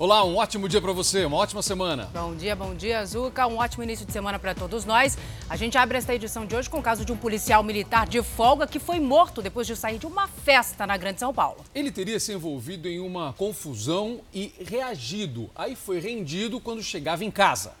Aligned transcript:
Olá, 0.00 0.24
um 0.24 0.36
ótimo 0.36 0.66
dia 0.66 0.80
para 0.80 0.92
você, 0.92 1.26
uma 1.26 1.36
ótima 1.36 1.60
semana. 1.60 2.08
Bom 2.14 2.34
dia, 2.34 2.56
bom 2.56 2.74
dia, 2.74 3.04
Zuca. 3.04 3.46
Um 3.46 3.58
ótimo 3.58 3.82
início 3.82 4.06
de 4.06 4.12
semana 4.12 4.38
para 4.38 4.54
todos 4.54 4.86
nós. 4.86 5.18
A 5.46 5.56
gente 5.56 5.76
abre 5.76 5.98
esta 5.98 6.14
edição 6.14 6.46
de 6.46 6.56
hoje 6.56 6.70
com 6.70 6.78
o 6.78 6.82
caso 6.82 7.04
de 7.04 7.12
um 7.12 7.18
policial 7.18 7.62
militar 7.62 8.08
de 8.08 8.22
folga 8.22 8.66
que 8.66 8.78
foi 8.78 8.98
morto 8.98 9.42
depois 9.42 9.66
de 9.66 9.76
sair 9.76 9.98
de 9.98 10.06
uma 10.06 10.26
festa 10.26 10.86
na 10.86 10.96
Grande 10.96 11.20
São 11.20 11.34
Paulo. 11.34 11.62
Ele 11.74 11.92
teria 11.92 12.18
se 12.18 12.32
envolvido 12.32 12.88
em 12.88 12.98
uma 12.98 13.34
confusão 13.34 14.22
e 14.32 14.54
reagido. 14.66 15.50
Aí 15.54 15.76
foi 15.76 16.00
rendido 16.00 16.58
quando 16.60 16.82
chegava 16.82 17.22
em 17.22 17.30
casa. 17.30 17.74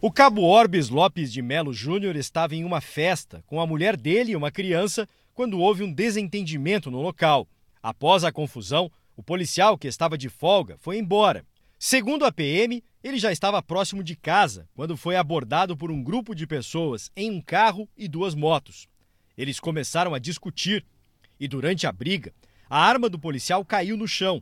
O 0.00 0.08
cabo 0.08 0.42
Orbes 0.42 0.88
Lopes 0.88 1.32
de 1.32 1.42
Melo 1.42 1.72
Júnior 1.72 2.14
estava 2.14 2.54
em 2.54 2.62
uma 2.62 2.80
festa 2.80 3.42
com 3.48 3.60
a 3.60 3.66
mulher 3.66 3.96
dele 3.96 4.30
e 4.30 4.36
uma 4.36 4.52
criança 4.52 5.08
quando 5.34 5.58
houve 5.58 5.82
um 5.82 5.92
desentendimento 5.92 6.92
no 6.92 7.02
local. 7.02 7.44
Após 7.82 8.22
a 8.22 8.30
confusão, 8.30 8.88
o 9.18 9.22
policial 9.22 9.76
que 9.76 9.88
estava 9.88 10.16
de 10.16 10.28
folga 10.28 10.76
foi 10.78 10.96
embora. 10.96 11.44
Segundo 11.76 12.24
a 12.24 12.30
PM, 12.30 12.84
ele 13.02 13.18
já 13.18 13.32
estava 13.32 13.60
próximo 13.60 14.00
de 14.00 14.14
casa 14.14 14.68
quando 14.76 14.96
foi 14.96 15.16
abordado 15.16 15.76
por 15.76 15.90
um 15.90 16.00
grupo 16.00 16.36
de 16.36 16.46
pessoas 16.46 17.10
em 17.16 17.28
um 17.28 17.40
carro 17.40 17.88
e 17.96 18.06
duas 18.06 18.36
motos. 18.36 18.86
Eles 19.36 19.58
começaram 19.58 20.14
a 20.14 20.20
discutir 20.20 20.86
e, 21.38 21.48
durante 21.48 21.84
a 21.84 21.90
briga, 21.90 22.32
a 22.70 22.80
arma 22.80 23.08
do 23.08 23.18
policial 23.18 23.64
caiu 23.64 23.96
no 23.96 24.06
chão. 24.06 24.40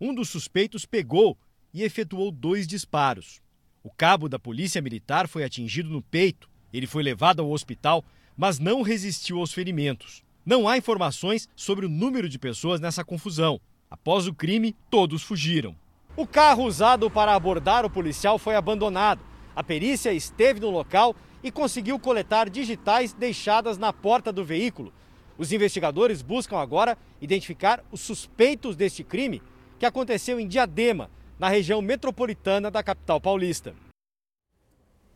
Um 0.00 0.12
dos 0.12 0.28
suspeitos 0.28 0.84
pegou 0.84 1.38
e 1.72 1.84
efetuou 1.84 2.32
dois 2.32 2.66
disparos. 2.66 3.40
O 3.80 3.90
cabo 3.92 4.28
da 4.28 4.40
Polícia 4.40 4.82
Militar 4.82 5.28
foi 5.28 5.44
atingido 5.44 5.88
no 5.88 6.02
peito. 6.02 6.50
Ele 6.72 6.88
foi 6.88 7.04
levado 7.04 7.42
ao 7.42 7.52
hospital, 7.52 8.04
mas 8.36 8.58
não 8.58 8.82
resistiu 8.82 9.38
aos 9.38 9.52
ferimentos. 9.52 10.24
Não 10.44 10.66
há 10.66 10.76
informações 10.76 11.48
sobre 11.54 11.86
o 11.86 11.88
número 11.88 12.28
de 12.28 12.40
pessoas 12.40 12.80
nessa 12.80 13.04
confusão. 13.04 13.60
Após 14.02 14.28
o 14.28 14.32
crime, 14.32 14.74
todos 14.88 15.22
fugiram. 15.22 15.74
O 16.16 16.24
carro 16.24 16.64
usado 16.64 17.10
para 17.10 17.34
abordar 17.34 17.84
o 17.84 17.90
policial 17.90 18.38
foi 18.38 18.54
abandonado. 18.54 19.20
A 19.54 19.64
perícia 19.64 20.12
esteve 20.12 20.60
no 20.60 20.70
local 20.70 21.14
e 21.42 21.50
conseguiu 21.50 21.98
coletar 21.98 22.48
digitais 22.48 23.12
deixadas 23.12 23.76
na 23.76 23.92
porta 23.92 24.32
do 24.32 24.44
veículo. 24.44 24.92
Os 25.36 25.52
investigadores 25.52 26.22
buscam 26.22 26.58
agora 26.58 26.96
identificar 27.20 27.84
os 27.90 28.00
suspeitos 28.00 28.76
deste 28.76 29.02
crime 29.02 29.42
que 29.78 29.84
aconteceu 29.84 30.38
em 30.38 30.46
Diadema, 30.46 31.10
na 31.36 31.48
região 31.48 31.82
metropolitana 31.82 32.70
da 32.70 32.82
capital 32.82 33.20
paulista. 33.20 33.74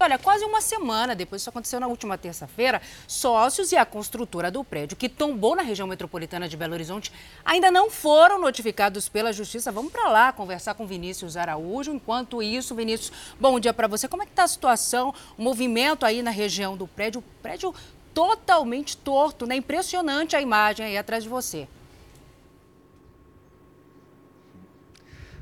Olha, 0.05 0.19
quase 0.19 0.44
uma 0.44 0.60
semana 0.60 1.14
depois, 1.14 1.41
isso 1.41 1.48
aconteceu 1.48 1.80
na 1.80 1.86
última 1.86 2.19
terça-feira, 2.19 2.83
sócios 3.08 3.72
e 3.72 3.77
a 3.77 3.86
construtora 3.86 4.50
do 4.50 4.62
prédio 4.62 4.98
que 4.98 5.08
tombou 5.08 5.56
na 5.56 5.62
região 5.62 5.88
metropolitana 5.88 6.46
de 6.46 6.58
Belo 6.58 6.74
Horizonte 6.74 7.11
ainda 7.42 7.70
não 7.70 7.91
foram 7.91 8.38
notificados 8.38 9.08
pela 9.08 9.33
Justiça. 9.33 9.72
Vamos 9.72 9.91
para 9.91 10.11
lá 10.11 10.30
conversar 10.30 10.74
com 10.74 10.86
Vinícius 10.86 11.38
Araújo. 11.38 11.91
Enquanto 11.91 12.42
isso, 12.42 12.74
Vinícius, 12.74 13.16
bom 13.41 13.58
dia 13.58 13.72
para 13.72 13.88
você. 13.88 14.06
Como 14.06 14.22
é 14.22 14.27
que 14.27 14.33
está 14.33 14.44
a 14.44 14.48
situação, 14.48 15.14
o 15.38 15.42
movimento 15.42 16.05
aí 16.05 16.22
na 16.22 16.30
região 16.30 16.77
do 16.77 16.86
prédio? 16.86 17.20
O 17.20 17.24
prédio 17.41 17.74
totalmente 18.12 18.98
torto, 18.98 19.46
né? 19.46 19.56
Impressionante 19.56 20.36
a 20.36 20.41
imagem 20.42 20.84
aí 20.84 20.98
atrás 20.98 21.22
de 21.22 21.30
você. 21.30 21.66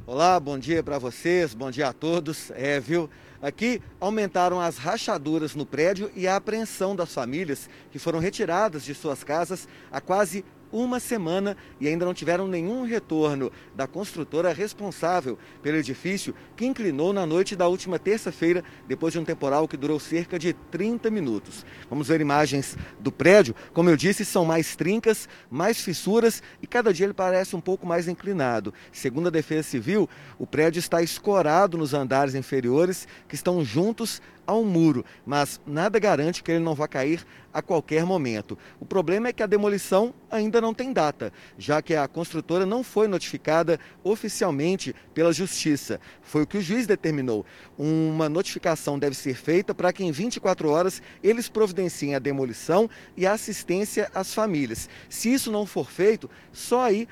Olá, 0.07 0.39
bom 0.39 0.57
dia 0.57 0.85
para 0.85 1.01
vocês, 1.01 1.53
bom 1.53 1.71
dia 1.71 1.89
a 1.89 1.93
todos. 1.93 2.53
É, 2.53 2.79
viu? 2.79 3.11
Aqui 3.43 3.83
aumentaram 4.01 4.61
as 4.61 4.79
rachaduras 4.79 5.57
no 5.57 5.67
prédio 5.67 6.13
e 6.15 6.29
a 6.29 6.37
apreensão 6.37 6.95
das 6.95 7.13
famílias 7.13 7.69
que 7.91 7.99
foram 7.99 8.21
retiradas 8.21 8.85
de 8.85 8.95
suas 8.95 9.25
casas 9.25 9.67
há 9.91 10.01
quase 10.01 10.45
uma 10.73 10.99
semana 10.99 11.57
e 11.79 11.87
ainda 11.87 12.05
não 12.05 12.15
tiveram 12.15 12.49
nenhum 12.49 12.85
retorno 12.85 13.53
da 13.75 13.87
construtora 13.87 14.53
responsável 14.53 15.39
pelo 15.63 15.77
edifício 15.77 16.35
que 16.57 16.65
inclinou 16.65 17.13
na 17.13 17.27
noite 17.27 17.55
da 17.55 17.69
última 17.69 17.99
terça-feira, 17.99 18.65
depois 18.89 19.13
de 19.13 19.19
um 19.19 19.25
temporal 19.25 19.69
que 19.69 19.77
durou 19.77 20.01
cerca 20.01 20.39
de 20.39 20.53
30 20.53 21.11
minutos. 21.11 21.65
Vamos 21.89 22.09
ver 22.09 22.21
imagens 22.21 22.77
do 22.99 23.13
prédio. 23.13 23.55
Como 23.73 23.91
eu 23.91 23.97
disse, 23.97 24.25
são 24.25 24.45
mais 24.45 24.75
trincas, 24.75 25.29
mais 25.51 25.81
fissuras 25.81 26.43
e 26.63 26.67
cada 26.67 26.93
dia 26.93 27.07
ele 27.07 27.15
parece 27.15 27.55
um 27.55 27.61
pouco 27.61 27.87
mais 27.87 28.09
inclinado. 28.09 28.73
Segundo 28.91 29.27
a 29.29 29.31
Defesa 29.31 29.63
Civil, 29.63 30.09
o 30.39 30.47
prédio 30.47 30.79
está 30.79 31.03
escorado 31.03 31.77
nos 31.77 31.93
andares 31.93 32.35
inferiores 32.35 33.07
que 33.29 33.35
estão 33.35 33.65
juntos 33.65 34.23
ao 34.47 34.65
muro, 34.65 35.05
mas 35.25 35.61
nada 35.67 35.99
garante 35.99 36.43
que 36.43 36.51
ele 36.51 36.65
não 36.65 36.75
vá 36.75 36.89
cair 36.89 37.25
a 37.53 37.61
qualquer 37.61 38.05
momento. 38.05 38.59
O 38.81 38.87
problema 38.87 39.29
é 39.29 39.33
que 39.33 39.43
a 39.43 39.47
demolição 39.47 40.15
ainda 40.31 40.61
não 40.61 40.73
tem 40.73 40.93
data, 40.93 41.33
já 41.59 41.83
que 41.83 41.95
a 41.95 42.09
construtora 42.09 42.65
não 42.65 42.83
foi 42.83 43.07
notificada 43.07 43.79
oficialmente 44.03 44.95
pela 45.13 45.33
Justiça. 45.33 46.01
Foi 46.23 46.43
o 46.43 46.47
que 46.47 46.57
o 46.57 46.63
juiz 46.63 46.87
determinou. 46.87 47.45
Uma 47.77 48.29
notificação 48.29 48.99
deve 48.99 49.15
ser 49.15 49.35
feita 49.35 49.75
para 49.75 49.93
que 49.93 50.03
em 50.03 50.11
24 50.11 50.71
horas 50.71 51.03
eles 51.23 51.49
providenciem 51.49 52.15
a 52.15 52.19
demolição 52.19 52.89
e 53.17 53.27
a 53.27 53.33
assistência 53.33 54.11
às 54.15 54.33
famílias. 54.33 54.89
Se 55.11 55.33
isso 55.33 55.53
não 55.53 55.67
for 55.67 55.91
feito, 55.91 56.31
só 56.53 56.85
aí 56.85 57.07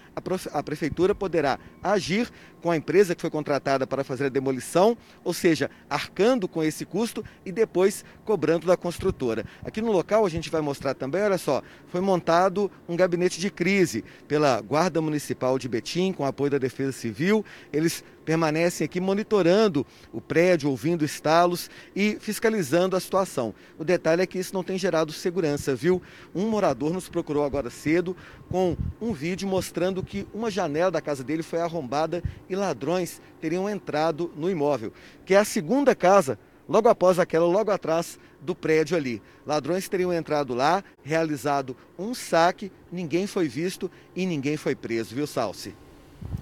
a 0.53 0.63
prefeitura 0.63 1.15
poderá 1.15 1.59
agir 1.83 2.31
com 2.61 2.71
a 2.71 2.77
empresa 2.77 3.15
que 3.15 3.21
foi 3.21 3.31
contratada 3.31 3.87
para 3.87 4.05
fazer 4.05 4.27
a 4.27 4.29
demolição, 4.29 4.97
ou 5.25 5.33
seja, 5.33 5.71
arcando 5.89 6.47
com 6.47 6.63
esse 6.63 6.85
custo 6.85 7.25
e 7.45 7.53
depois 7.53 8.05
cobrando 8.25 8.67
da 8.67 8.77
construtora. 8.77 9.45
Aqui 9.65 9.81
no 9.81 9.93
local 9.93 10.25
a 10.25 10.29
gente 10.29 10.51
vai 10.51 10.61
mostrar 10.61 10.95
também, 10.95 11.23
olha 11.23 11.39
só, 11.39 11.63
foi 11.89 12.01
montado 12.01 12.71
um 12.89 12.97
gabinete 12.97 13.41
de 13.41 13.51
crise 13.51 14.05
pela 14.29 14.61
Guarda 14.61 15.01
Municipal 15.01 15.59
de 15.59 15.69
Betim, 15.69 16.13
com 16.13 16.25
apoio 16.25 16.51
da 16.51 16.59
Defesa 16.59 16.93
Civil. 16.93 17.45
Eles 17.73 18.05
permanecem 18.25 18.85
aqui 18.85 19.01
monitorando 19.01 19.85
o 20.13 20.21
prédio, 20.21 20.71
ouvindo 20.71 21.05
estalos 21.05 21.69
e 21.97 22.17
fiscalizando 22.21 22.95
a 22.95 23.01
situação. 23.01 23.55
O 23.79 23.85
detalhe 23.85 24.23
é 24.23 24.27
que 24.27 24.39
isso 24.39 24.55
não 24.55 24.63
tem 24.63 24.79
gerado 24.79 25.13
segurança, 25.13 25.75
viu? 25.75 26.01
Um 26.35 26.49
morador 26.49 26.93
nos 26.93 27.09
procurou 27.09 27.45
agora 27.45 27.71
cedo 27.71 28.17
com 28.49 28.77
um 29.01 29.13
vídeo 29.13 29.49
mostrando 29.49 30.03
que 30.03 30.27
uma 30.33 30.51
janela 30.51 30.91
da 30.91 31.01
casa 31.01 31.25
dele 31.25 31.43
foi 31.43 31.61
arrombada 31.61 32.23
e 32.51 32.57
ladrões 32.57 33.23
teriam 33.41 33.71
entrado 33.71 34.31
no 34.37 34.51
imóvel, 34.51 34.93
que 35.25 35.35
é 35.35 35.39
a 35.39 35.45
segunda 35.45 35.95
casa 35.95 36.37
logo 36.69 36.89
após 36.89 37.19
aquela, 37.19 37.47
logo 37.47 37.71
atrás 37.71 38.19
do 38.41 38.55
prédio 38.55 38.97
ali. 38.97 39.23
Ladrões 39.47 39.89
teriam 39.89 40.13
entrado 40.13 40.53
lá, 40.53 40.83
realizado 41.03 41.77
um 41.97 42.13
saque, 42.13 42.73
ninguém 42.91 43.27
foi 43.27 43.49
visto 43.49 43.89
e 44.15 44.27
ninguém 44.27 44.57
foi 44.57 44.75
preso, 44.75 45.15
viu, 45.15 45.27
Salsi? 45.27 45.75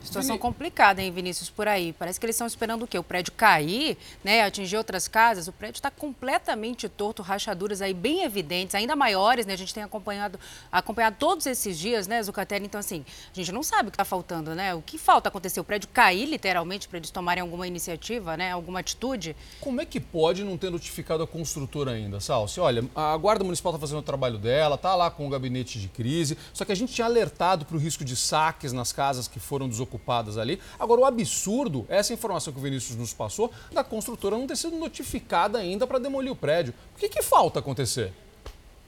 Situação 0.03 0.39
complicada, 0.39 1.03
hein, 1.03 1.11
Vinícius, 1.11 1.50
por 1.50 1.69
aí. 1.69 1.93
Parece 1.93 2.19
que 2.19 2.25
eles 2.25 2.34
estão 2.34 2.47
esperando 2.47 2.84
o 2.84 2.87
quê? 2.87 2.99
O 2.99 3.03
prédio 3.03 3.33
cair, 3.33 3.99
né, 4.25 4.43
atingir 4.43 4.77
outras 4.77 5.06
casas. 5.06 5.49
O 5.49 5.53
prédio 5.53 5.78
está 5.78 5.91
completamente 5.91 6.89
torto, 6.89 7.21
rachaduras 7.21 7.83
aí 7.83 7.93
bem 7.93 8.22
evidentes, 8.22 8.75
ainda 8.75 8.97
maiores, 8.97 9.44
né? 9.44 9.53
A 9.53 9.56
gente 9.56 9.75
tem 9.75 9.83
acompanhado, 9.83 10.41
acompanhado 10.72 11.16
todos 11.19 11.44
esses 11.47 11.78
dias, 11.78 12.06
né, 12.06 12.22
Zucatelli? 12.22 12.65
Então, 12.65 12.78
assim, 12.78 13.05
a 13.33 13.34
gente 13.34 13.53
não 13.53 13.62
sabe 13.62 13.89
o 13.89 13.91
que 13.91 13.97
está 13.97 14.05
faltando, 14.05 14.55
né? 14.55 14.75
O 14.75 14.81
que 14.81 14.97
falta 14.97 15.28
acontecer? 15.28 15.61
O 15.61 15.65
prédio 15.65 15.89
cair, 15.93 16.27
literalmente, 16.27 16.89
para 16.89 16.99
eles 16.99 17.10
tomarem 17.10 17.43
alguma 17.43 17.66
iniciativa, 17.66 18.37
né? 18.37 18.53
Alguma 18.53 18.81
atitude? 18.81 19.37
Como 19.60 19.81
é 19.81 19.84
que 19.84 20.00
pode 20.00 20.43
não 20.43 20.56
ter 20.56 20.71
notificado 20.71 21.22
a 21.22 21.27
construtora 21.27 21.93
ainda, 21.93 22.19
Salsi? 22.19 22.60
Olha, 22.60 22.84
a 22.95 23.16
Guarda 23.16 23.45
Municipal 23.45 23.72
está 23.72 23.81
fazendo 23.81 23.99
o 23.99 24.03
trabalho 24.03 24.39
dela, 24.39 24.77
está 24.77 24.95
lá 24.95 25.10
com 25.10 25.27
o 25.27 25.31
gabinete 25.31 25.78
de 25.78 25.89
crise, 25.89 26.39
só 26.55 26.65
que 26.65 26.72
a 26.72 26.75
gente 26.75 26.95
tinha 26.95 27.06
alertado 27.06 27.66
para 27.66 27.77
o 27.77 27.81
risco 27.81 28.05
de 28.05 28.16
saques 28.16 28.72
nas 28.72 28.93
casas 28.93 29.28
que 29.28 29.39
foram 29.39 29.68
desocupadas 29.69 30.39
ali. 30.39 30.61
Agora, 30.79 31.03
o 31.03 31.05
absurdo, 31.05 31.87
essa 31.89 32.12
informação 32.12 32.53
que 32.53 32.59
o 32.59 32.62
Vinícius 32.62 32.97
nos 32.97 33.12
passou, 33.12 33.51
da 33.73 33.84
construtora 33.84 34.37
não 34.37 34.47
ter 34.47 34.56
sido 34.56 34.77
notificada 34.77 35.59
ainda 35.59 35.87
para 35.87 35.99
demolir 35.99 36.33
o 36.33 36.37
prédio. 36.37 36.75
O 36.97 36.99
que, 36.99 37.09
que 37.09 37.23
falta 37.23 37.59
acontecer? 37.59 38.12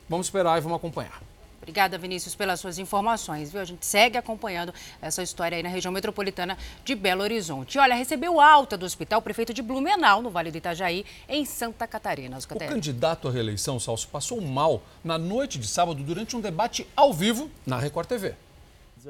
Vamos 0.08 0.26
esperar 0.26 0.58
e 0.58 0.60
vamos 0.60 0.76
acompanhar. 0.76 1.22
Obrigada, 1.62 1.98
Vinícius, 1.98 2.34
pelas 2.34 2.58
suas 2.58 2.78
informações, 2.78 3.52
viu? 3.52 3.60
A 3.60 3.64
gente 3.64 3.84
segue 3.84 4.16
acompanhando 4.16 4.72
essa 5.00 5.22
história 5.22 5.56
aí 5.56 5.62
na 5.62 5.68
região 5.68 5.92
metropolitana 5.92 6.56
de 6.84 6.94
Belo 6.94 7.22
Horizonte. 7.22 7.78
Olha, 7.78 7.94
recebeu 7.94 8.40
alta 8.40 8.78
do 8.78 8.86
hospital 8.86 9.20
o 9.20 9.22
prefeito 9.22 9.52
de 9.52 9.60
Blumenau, 9.60 10.22
no 10.22 10.30
Vale 10.30 10.50
do 10.50 10.56
Itajaí, 10.56 11.04
em 11.28 11.44
Santa 11.44 11.86
Catarina. 11.86 12.38
O 12.38 12.58
candidato 12.58 13.28
à 13.28 13.30
reeleição, 13.30 13.78
Salso, 13.78 14.08
passou 14.08 14.40
mal 14.40 14.82
na 15.04 15.18
noite 15.18 15.58
de 15.58 15.68
sábado 15.68 16.02
durante 16.02 16.34
um 16.34 16.40
debate 16.40 16.86
ao 16.96 17.12
vivo 17.12 17.50
na 17.66 17.78
Record 17.78 18.08
TV. 18.08 18.34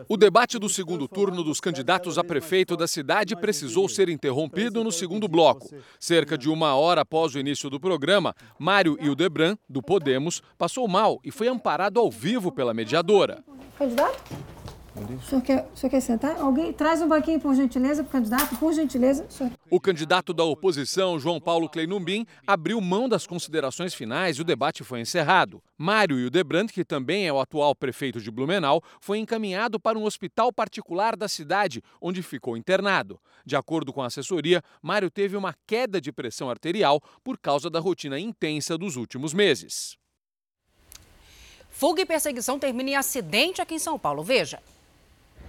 O 0.08 0.16
debate 0.16 0.58
do 0.58 0.68
segundo 0.68 1.08
turno 1.08 1.42
dos 1.42 1.60
candidatos 1.60 2.18
a 2.18 2.24
prefeito 2.24 2.76
da 2.76 2.86
cidade 2.86 3.36
precisou 3.36 3.88
ser 3.88 4.08
interrompido 4.08 4.84
no 4.84 4.92
segundo 4.92 5.28
bloco. 5.28 5.68
Cerca 5.98 6.36
de 6.36 6.48
uma 6.48 6.74
hora 6.74 7.02
após 7.02 7.34
o 7.34 7.38
início 7.38 7.70
do 7.70 7.80
programa, 7.80 8.34
Mário 8.58 8.96
Hildebran, 9.00 9.56
do 9.68 9.82
Podemos, 9.82 10.42
passou 10.58 10.86
mal 10.86 11.20
e 11.24 11.30
foi 11.30 11.48
amparado 11.48 11.98
ao 11.98 12.10
vivo 12.10 12.52
pela 12.52 12.74
mediadora. 12.74 13.42
Candidato? 13.78 14.59
O 15.00 15.22
senhor 15.22 15.42
quer, 15.42 15.70
o 15.72 15.76
senhor 15.76 15.90
quer 15.90 16.00
sentar? 16.00 16.38
Alguém 16.40 16.72
traz 16.72 17.00
um 17.00 17.08
banquinho, 17.08 17.40
por 17.40 17.54
gentileza, 17.54 18.04
para 18.04 18.10
o 18.10 18.12
candidato, 18.12 18.56
por 18.56 18.72
gentileza. 18.72 19.24
Senhor... 19.30 19.52
O 19.70 19.80
candidato 19.80 20.34
da 20.34 20.44
oposição, 20.44 21.18
João 21.18 21.40
Paulo 21.40 21.68
Kleinumbim, 21.68 22.26
abriu 22.46 22.80
mão 22.80 23.08
das 23.08 23.26
considerações 23.26 23.94
finais 23.94 24.36
e 24.36 24.42
o 24.42 24.44
debate 24.44 24.84
foi 24.84 25.00
encerrado. 25.00 25.62
Mário 25.78 26.18
Hildebrand, 26.18 26.66
que 26.66 26.84
também 26.84 27.26
é 27.26 27.32
o 27.32 27.40
atual 27.40 27.74
prefeito 27.74 28.20
de 28.20 28.30
Blumenau, 28.30 28.82
foi 29.00 29.18
encaminhado 29.18 29.80
para 29.80 29.98
um 29.98 30.04
hospital 30.04 30.52
particular 30.52 31.16
da 31.16 31.28
cidade, 31.28 31.82
onde 32.00 32.22
ficou 32.22 32.56
internado. 32.56 33.18
De 33.44 33.56
acordo 33.56 33.92
com 33.92 34.02
a 34.02 34.06
assessoria, 34.06 34.62
Mário 34.82 35.10
teve 35.10 35.36
uma 35.36 35.54
queda 35.66 36.00
de 36.00 36.12
pressão 36.12 36.50
arterial 36.50 37.00
por 37.24 37.38
causa 37.38 37.70
da 37.70 37.80
rotina 37.80 38.18
intensa 38.18 38.76
dos 38.76 38.96
últimos 38.96 39.32
meses. 39.32 39.96
Fuga 41.70 42.02
e 42.02 42.06
perseguição 42.06 42.58
termina 42.58 42.90
em 42.90 42.96
acidente 42.96 43.62
aqui 43.62 43.76
em 43.76 43.78
São 43.78 43.98
Paulo. 43.98 44.22
Veja. 44.22 44.60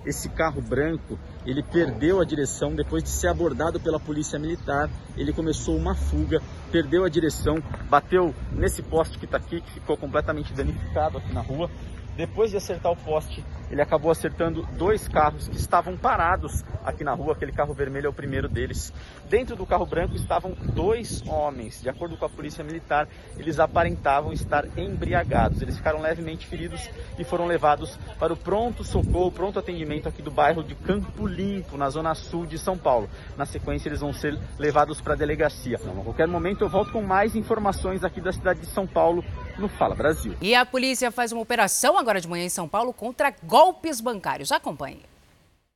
Esse 0.06 0.30
carro 0.30 0.62
branco, 0.62 1.18
ele 1.46 1.62
perdeu 1.62 2.20
a 2.20 2.26
direção 2.26 2.74
depois 2.74 3.04
de 3.04 3.10
ser 3.10 3.28
abordado 3.28 3.80
pela 3.80 4.00
polícia 4.00 4.40
militar. 4.40 4.90
Ele 5.16 5.32
começou 5.32 5.78
uma 5.78 5.94
fuga, 5.94 6.42
perdeu 6.72 7.04
a 7.04 7.10
direção, 7.10 7.62
bateu 7.90 8.34
nesse 8.52 8.82
poste 8.82 9.20
que 9.20 9.26
está 9.26 9.38
aqui, 9.38 9.62
que 9.62 9.74
ficou 9.74 9.96
completamente 9.96 10.54
danificado 10.54 11.20
aqui 11.20 11.32
na 11.34 11.42
rua. 11.42 11.70
Depois 12.16 12.52
de 12.52 12.58
acertar 12.58 12.92
o 12.92 12.96
poste, 12.96 13.44
ele 13.70 13.82
acabou 13.82 14.12
acertando 14.12 14.68
dois 14.78 15.08
carros 15.08 15.48
que 15.48 15.56
estavam 15.56 15.96
parados 15.96 16.64
aqui 16.84 17.04
na 17.04 17.14
rua. 17.14 17.34
Aquele 17.34 17.54
carro 17.54 17.74
vermelho 17.74 18.08
é 18.08 18.10
o 18.10 18.14
primeiro 18.14 18.50
deles. 18.50 18.92
Dentro 19.32 19.56
do 19.56 19.66
carro 19.66 19.86
branco 19.86 20.14
estavam 20.14 20.52
dois 20.52 21.26
homens. 21.26 21.82
De 21.82 21.88
acordo 21.88 22.18
com 22.18 22.26
a 22.26 22.30
polícia 22.30 22.66
militar, 22.66 23.08
eles 23.38 23.60
aparentavam 23.60 24.34
estar 24.34 24.66
embriagados. 24.78 25.62
Eles 25.62 25.78
ficaram 25.78 26.02
levemente 26.02 26.46
feridos 26.46 26.90
e 27.18 27.24
foram 27.24 27.46
levados 27.46 27.98
para 28.20 28.34
o 28.34 28.36
pronto 28.36 28.84
socorro, 28.84 29.32
pronto 29.32 29.58
atendimento 29.58 30.10
aqui 30.10 30.22
do 30.22 30.30
bairro 30.30 30.62
de 30.62 30.76
Campo 30.76 31.26
Limpo, 31.26 31.78
na 31.78 31.90
zona 31.90 32.14
sul 32.14 32.46
de 32.46 32.60
São 32.60 32.78
Paulo. 32.78 33.10
Na 33.38 33.46
sequência, 33.46 33.88
eles 33.88 34.02
vão 34.02 34.12
ser 34.12 34.38
levados 34.60 35.00
para 35.00 35.14
a 35.14 35.16
delegacia. 35.16 35.80
Então, 35.80 36.02
a 36.02 36.04
qualquer 36.04 36.28
momento, 36.28 36.66
eu 36.66 36.70
volto 36.70 36.92
com 36.92 37.02
mais 37.02 37.34
informações 37.34 38.04
aqui 38.04 38.20
da 38.20 38.34
cidade 38.34 38.60
de 38.60 38.66
São 38.66 38.86
Paulo 38.86 39.24
no 39.58 39.70
Fala 39.70 39.96
Brasil. 39.96 40.36
E 40.42 40.54
a 40.54 40.66
polícia 40.66 41.10
faz 41.10 41.32
uma 41.32 41.42
operação 41.42 41.98
agora 41.98 42.20
de 42.20 42.28
manhã 42.28 42.44
em 42.44 42.50
São 42.50 42.68
Paulo 42.68 42.92
contra 42.92 43.34
golpes 43.46 44.02
bancários. 44.02 44.52
Acompanhe. 44.52 45.11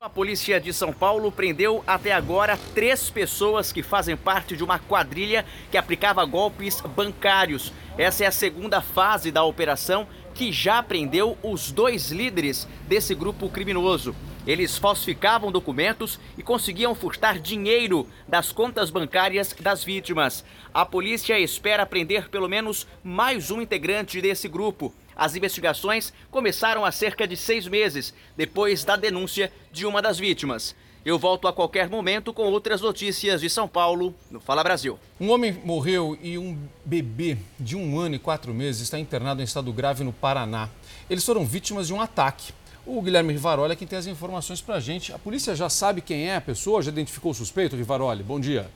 A 0.06 0.09
polícia 0.09 0.62
de 0.62 0.71
São 0.71 0.94
Paulo 0.94 1.31
prendeu 1.31 1.83
até 1.88 2.12
agora 2.12 2.59
três 2.75 3.09
pessoas 3.09 3.71
que 3.71 3.81
fazem 3.81 4.15
parte 4.15 4.56
de 4.56 4.63
uma 4.63 4.77
quadrilha 4.77 5.44
que 5.71 5.77
aplicava 5.80 6.24
golpes 6.25 6.80
bancários. 6.80 7.74
Essa 7.97 8.24
é 8.24 8.27
a 8.27 8.31
segunda 8.31 8.81
fase 8.81 9.31
da 9.31 9.44
operação 9.44 10.07
que 10.36 10.51
já 10.51 10.83
prendeu 10.83 11.36
os 11.42 11.71
dois 11.71 12.12
líderes 12.12 12.68
desse 12.88 13.15
grupo 13.15 13.50
criminoso. 13.50 14.15
Eles 14.45 14.77
falsificavam 14.77 15.51
documentos 15.51 16.19
e 16.38 16.44
conseguiam 16.44 16.94
furtar 16.94 17.39
dinheiro 17.39 18.07
das 18.27 18.51
contas 18.51 18.92
bancárias 18.92 19.56
das 19.59 19.83
vítimas. 19.83 20.45
A 20.71 20.86
polícia 20.86 21.39
espera 21.39 21.83
prender 21.83 22.30
pelo 22.30 22.47
menos 22.47 22.86
mais 23.03 23.50
um 23.50 23.59
integrante 23.59 24.21
desse 24.21 24.47
grupo. 24.47 24.94
As 25.16 25.36
investigações 25.36 26.12
começaram 26.30 26.84
há 26.84 26.92
cerca 26.92 27.28
de 27.28 27.38
seis 27.38 27.68
meses, 27.68 28.14
depois 28.36 28.84
da 28.84 28.96
denúncia 28.96 29.52
de 29.72 29.86
uma 29.86 30.02
das 30.02 30.20
vítimas. 30.20 30.76
Eu 31.06 31.20
volto 31.20 31.48
a 31.48 31.54
qualquer 31.54 31.88
momento 31.88 32.34
com 32.34 32.44
outras 32.44 32.82
notícias 32.82 33.40
de 33.40 33.50
São 33.50 33.68
Paulo 33.68 34.14
no 34.30 34.40
Fala 34.40 34.64
Brasil. 34.64 35.00
Um 35.22 35.30
homem 35.30 35.54
morreu 35.64 36.18
e 36.20 36.36
um 36.36 36.58
bebê 36.84 37.38
de 37.60 37.76
um 37.78 38.00
ano 38.00 38.16
e 38.16 38.20
quatro 38.20 38.54
meses 38.54 38.82
está 38.82 38.98
internado 38.98 39.40
em 39.40 39.46
estado 39.46 39.72
grave 39.72 40.04
no 40.04 40.12
Paraná. 40.12 40.68
Eles 41.08 41.24
foram 41.24 41.46
vítimas 41.46 41.88
de 41.88 41.94
um 41.94 42.02
ataque. 42.02 42.52
O 42.86 43.02
Guilherme 43.02 43.34
Rivaroli 43.34 43.74
é 43.74 43.76
quem 43.76 43.88
tem 43.88 44.00
as 44.00 44.08
informações 44.08 44.62
para 44.62 44.76
a 44.76 44.80
gente. 44.80 45.14
A 45.14 45.20
polícia 45.20 45.56
já 45.56 45.70
sabe 45.70 46.02
quem 46.02 46.28
é 46.28 46.36
a 46.36 46.42
pessoa? 46.42 46.82
Já 46.82 46.92
identificou 46.92 47.32
o 47.32 47.36
suspeito, 47.36 47.76
Rivaroli? 47.76 48.24
Bom 48.24 48.40
dia. 48.40 48.70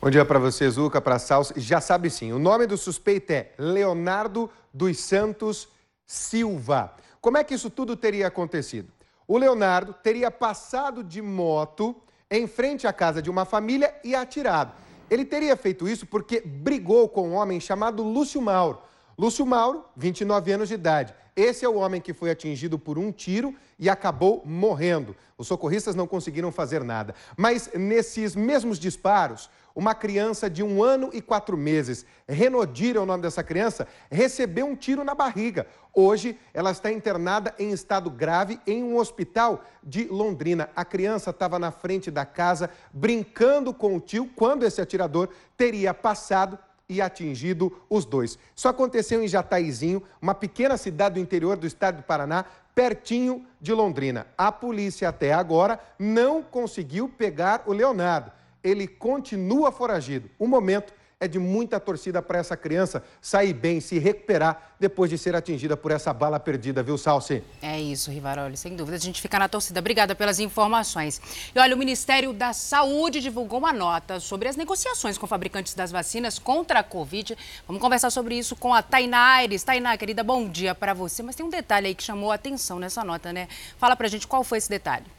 Bom 0.00 0.10
dia 0.10 0.24
para 0.24 0.38
você, 0.38 0.70
Zuca, 0.70 1.00
para 1.00 1.18
Salsa. 1.18 1.54
Já 1.56 1.80
sabe 1.80 2.08
sim, 2.08 2.32
o 2.32 2.38
nome 2.38 2.68
do 2.68 2.76
suspeito 2.76 3.32
é 3.32 3.50
Leonardo 3.58 4.48
dos 4.72 5.00
Santos 5.00 5.66
Silva. 6.06 6.94
Como 7.20 7.36
é 7.36 7.42
que 7.42 7.52
isso 7.52 7.68
tudo 7.68 7.96
teria 7.96 8.28
acontecido? 8.28 8.92
O 9.26 9.36
Leonardo 9.36 9.92
teria 9.92 10.30
passado 10.30 11.02
de 11.02 11.20
moto 11.20 11.96
em 12.30 12.46
frente 12.46 12.86
à 12.86 12.92
casa 12.92 13.20
de 13.20 13.28
uma 13.28 13.44
família 13.44 13.92
e 14.04 14.14
atirado. 14.14 14.72
Ele 15.10 15.24
teria 15.24 15.56
feito 15.56 15.88
isso 15.88 16.06
porque 16.06 16.42
brigou 16.42 17.08
com 17.08 17.30
um 17.30 17.34
homem 17.34 17.58
chamado 17.58 18.04
Lúcio 18.04 18.40
Mauro. 18.40 18.78
Lúcio 19.18 19.44
Mauro, 19.44 19.84
29 19.96 20.52
anos 20.52 20.68
de 20.68 20.74
idade. 20.74 21.12
Esse 21.34 21.64
é 21.64 21.68
o 21.68 21.76
homem 21.76 22.00
que 22.00 22.12
foi 22.12 22.30
atingido 22.30 22.78
por 22.78 22.98
um 22.98 23.10
tiro 23.10 23.54
e 23.78 23.88
acabou 23.88 24.42
morrendo. 24.44 25.14
Os 25.36 25.46
socorristas 25.46 25.94
não 25.94 26.06
conseguiram 26.06 26.52
fazer 26.52 26.84
nada. 26.84 27.14
Mas 27.36 27.70
nesses 27.74 28.34
mesmos 28.34 28.78
disparos, 28.78 29.50
uma 29.78 29.94
criança 29.94 30.50
de 30.50 30.60
um 30.60 30.82
ano 30.82 31.08
e 31.12 31.22
quatro 31.22 31.56
meses, 31.56 32.04
Renodir 32.28 32.96
é 32.96 32.98
o 32.98 33.06
nome 33.06 33.22
dessa 33.22 33.44
criança, 33.44 33.86
recebeu 34.10 34.66
um 34.66 34.74
tiro 34.74 35.04
na 35.04 35.14
barriga. 35.14 35.68
Hoje, 35.94 36.36
ela 36.52 36.72
está 36.72 36.90
internada 36.90 37.54
em 37.60 37.70
estado 37.70 38.10
grave 38.10 38.58
em 38.66 38.82
um 38.82 38.96
hospital 38.96 39.64
de 39.80 40.08
Londrina. 40.08 40.68
A 40.74 40.84
criança 40.84 41.30
estava 41.30 41.60
na 41.60 41.70
frente 41.70 42.10
da 42.10 42.26
casa 42.26 42.68
brincando 42.92 43.72
com 43.72 43.94
o 43.94 44.00
tio 44.00 44.28
quando 44.34 44.64
esse 44.64 44.80
atirador 44.80 45.28
teria 45.56 45.94
passado 45.94 46.58
e 46.88 47.00
atingido 47.00 47.72
os 47.88 48.04
dois. 48.04 48.36
Isso 48.56 48.66
aconteceu 48.66 49.22
em 49.22 49.28
Jataizinho, 49.28 50.02
uma 50.20 50.34
pequena 50.34 50.76
cidade 50.76 51.14
do 51.14 51.20
interior 51.20 51.56
do 51.56 51.68
estado 51.68 51.98
do 51.98 52.02
Paraná, 52.02 52.44
pertinho 52.74 53.46
de 53.60 53.72
Londrina. 53.72 54.26
A 54.36 54.50
polícia 54.50 55.08
até 55.08 55.32
agora 55.32 55.78
não 55.96 56.42
conseguiu 56.42 57.08
pegar 57.08 57.62
o 57.64 57.72
Leonardo 57.72 58.32
ele 58.62 58.86
continua 58.86 59.70
foragido. 59.70 60.30
O 60.38 60.46
momento 60.46 60.92
é 61.20 61.26
de 61.26 61.38
muita 61.38 61.80
torcida 61.80 62.22
para 62.22 62.38
essa 62.38 62.56
criança 62.56 63.02
sair 63.20 63.52
bem, 63.52 63.80
se 63.80 63.98
recuperar 63.98 64.74
depois 64.78 65.10
de 65.10 65.18
ser 65.18 65.34
atingida 65.34 65.76
por 65.76 65.90
essa 65.90 66.12
bala 66.12 66.38
perdida, 66.38 66.80
viu, 66.80 66.96
Salsi? 66.96 67.42
É 67.60 67.80
isso, 67.80 68.10
Rivaroli, 68.10 68.56
sem 68.56 68.76
dúvida. 68.76 68.96
A 68.96 69.00
gente 69.00 69.20
fica 69.20 69.36
na 69.38 69.48
torcida. 69.48 69.80
Obrigada 69.80 70.14
pelas 70.14 70.38
informações. 70.38 71.20
E 71.52 71.58
olha, 71.58 71.74
o 71.74 71.78
Ministério 71.78 72.32
da 72.32 72.52
Saúde 72.52 73.20
divulgou 73.20 73.58
uma 73.58 73.72
nota 73.72 74.20
sobre 74.20 74.48
as 74.48 74.54
negociações 74.54 75.18
com 75.18 75.26
fabricantes 75.26 75.74
das 75.74 75.90
vacinas 75.90 76.38
contra 76.38 76.80
a 76.80 76.84
Covid. 76.84 77.36
Vamos 77.66 77.82
conversar 77.82 78.10
sobre 78.10 78.38
isso 78.38 78.54
com 78.54 78.72
a 78.72 78.80
Tainá 78.80 79.34
Aires. 79.34 79.64
Tainá, 79.64 79.96
querida, 79.96 80.22
bom 80.22 80.48
dia 80.48 80.74
para 80.74 80.94
você. 80.94 81.22
Mas 81.22 81.34
tem 81.34 81.44
um 81.44 81.50
detalhe 81.50 81.88
aí 81.88 81.94
que 81.96 82.02
chamou 82.04 82.30
a 82.30 82.36
atenção 82.36 82.78
nessa 82.78 83.02
nota, 83.02 83.32
né? 83.32 83.48
Fala 83.76 83.96
pra 83.96 84.06
gente 84.06 84.26
qual 84.28 84.44
foi 84.44 84.58
esse 84.58 84.70
detalhe. 84.70 85.17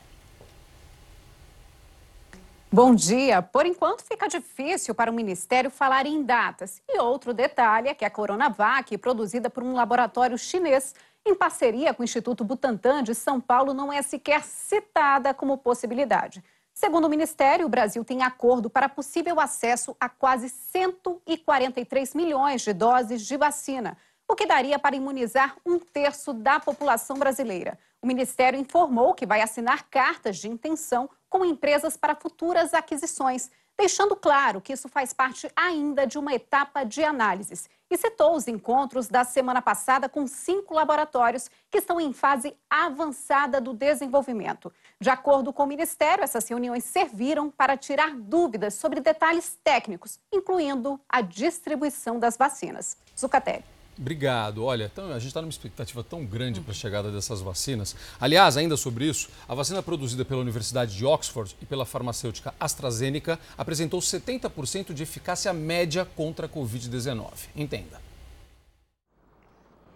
Bom 2.72 2.94
dia. 2.94 3.42
Por 3.42 3.66
enquanto 3.66 4.04
fica 4.04 4.28
difícil 4.28 4.94
para 4.94 5.10
o 5.10 5.14
Ministério 5.14 5.72
falar 5.72 6.06
em 6.06 6.22
datas. 6.22 6.80
E 6.88 7.00
outro 7.00 7.34
detalhe 7.34 7.88
é 7.88 7.96
que 7.96 8.06
a 8.06 8.12
Coronavac, 8.12 8.96
produzida 9.00 9.50
por 9.50 9.64
um 9.64 9.74
laboratório 9.74 10.38
chinês, 10.38 10.94
em 11.26 11.34
parceria 11.34 11.96
com 11.96 12.04
o 12.04 12.06
Instituto 12.06 12.44
Butantan 12.44 13.02
de 13.02 13.16
São 13.16 13.42
Paulo, 13.42 13.74
não 13.74 13.92
é 13.92 14.04
sequer 14.04 14.44
citada 14.44 15.34
como 15.34 15.58
possibilidade. 15.58 16.44
Segundo 16.72 17.06
o 17.06 17.10
Ministério, 17.10 17.66
o 17.66 17.70
Brasil 17.70 18.06
tem 18.06 18.22
acordo 18.22 18.70
para 18.70 18.88
possível 18.88 19.40
acesso 19.40 19.98
a 20.00 20.08
quase 20.08 20.48
143 20.48 22.14
milhões 22.14 22.62
de 22.62 22.72
doses 22.72 23.26
de 23.26 23.36
vacina, 23.36 23.98
o 24.28 24.36
que 24.36 24.46
daria 24.46 24.78
para 24.78 24.96
imunizar 24.96 25.56
um 25.66 25.80
terço 25.80 26.34
da 26.34 26.60
população 26.60 27.18
brasileira. 27.18 27.80
O 28.00 28.06
Ministério 28.06 28.60
informou 28.60 29.16
que 29.16 29.26
vai 29.26 29.42
assinar 29.42 29.90
cartas 29.90 30.38
de 30.38 30.48
intenção 30.48 31.10
com 31.30 31.46
empresas 31.46 31.96
para 31.96 32.16
futuras 32.16 32.74
aquisições, 32.74 33.50
deixando 33.78 34.16
claro 34.16 34.60
que 34.60 34.74
isso 34.74 34.90
faz 34.90 35.14
parte 35.14 35.50
ainda 35.56 36.06
de 36.06 36.18
uma 36.18 36.34
etapa 36.34 36.84
de 36.84 37.04
análises. 37.04 37.70
E 37.92 37.98
citou 37.98 38.36
os 38.36 38.48
encontros 38.48 39.08
da 39.08 39.24
semana 39.24 39.62
passada 39.62 40.08
com 40.08 40.28
cinco 40.28 40.76
laboratórios 40.76 41.50
que 41.72 41.80
estão 41.80 42.00
em 42.00 42.14
fase 42.14 42.56
avançada 42.70 43.60
do 43.60 43.74
desenvolvimento. 43.74 44.72
De 45.00 45.10
acordo 45.10 45.52
com 45.52 45.64
o 45.64 45.68
Ministério, 45.68 46.24
essas 46.24 46.48
reuniões 46.48 46.84
serviram 46.84 47.50
para 47.50 47.78
tirar 47.78 48.16
dúvidas 48.16 48.76
sobre 48.76 49.00
detalhes 49.00 49.58
técnicos, 49.64 50.20
incluindo 50.32 51.00
a 51.10 51.22
distribuição 51.22 52.20
das 52.20 52.38
vacinas. 52.38 52.96
Zucatelli. 53.18 53.79
Obrigado. 54.00 54.64
Olha, 54.64 54.90
então, 54.92 55.12
a 55.12 55.20
gente 55.20 55.28
está 55.28 55.42
numa 55.42 55.50
expectativa 55.50 56.02
tão 56.02 56.26
grande 56.26 56.62
para 56.62 56.72
a 56.72 56.76
chegada 56.76 57.12
dessas 57.12 57.42
vacinas. 57.42 57.94
Aliás, 58.18 58.56
ainda 58.56 58.78
sobre 58.78 59.06
isso, 59.06 59.28
a 59.46 59.54
vacina 59.54 59.84
produzida 59.84 60.24
pela 60.24 60.40
Universidade 60.40 60.96
de 60.96 61.06
Oxford 61.06 61.54
e 61.62 61.66
pela 61.66 61.86
farmacêutica 61.86 62.54
AstraZeneca 62.58 63.38
apresentou 63.58 64.00
70% 64.00 64.94
de 64.94 65.04
eficácia 65.04 65.52
média 65.52 66.08
contra 66.16 66.46
a 66.46 66.50
Covid-19. 66.50 67.50
Entenda. 67.54 68.00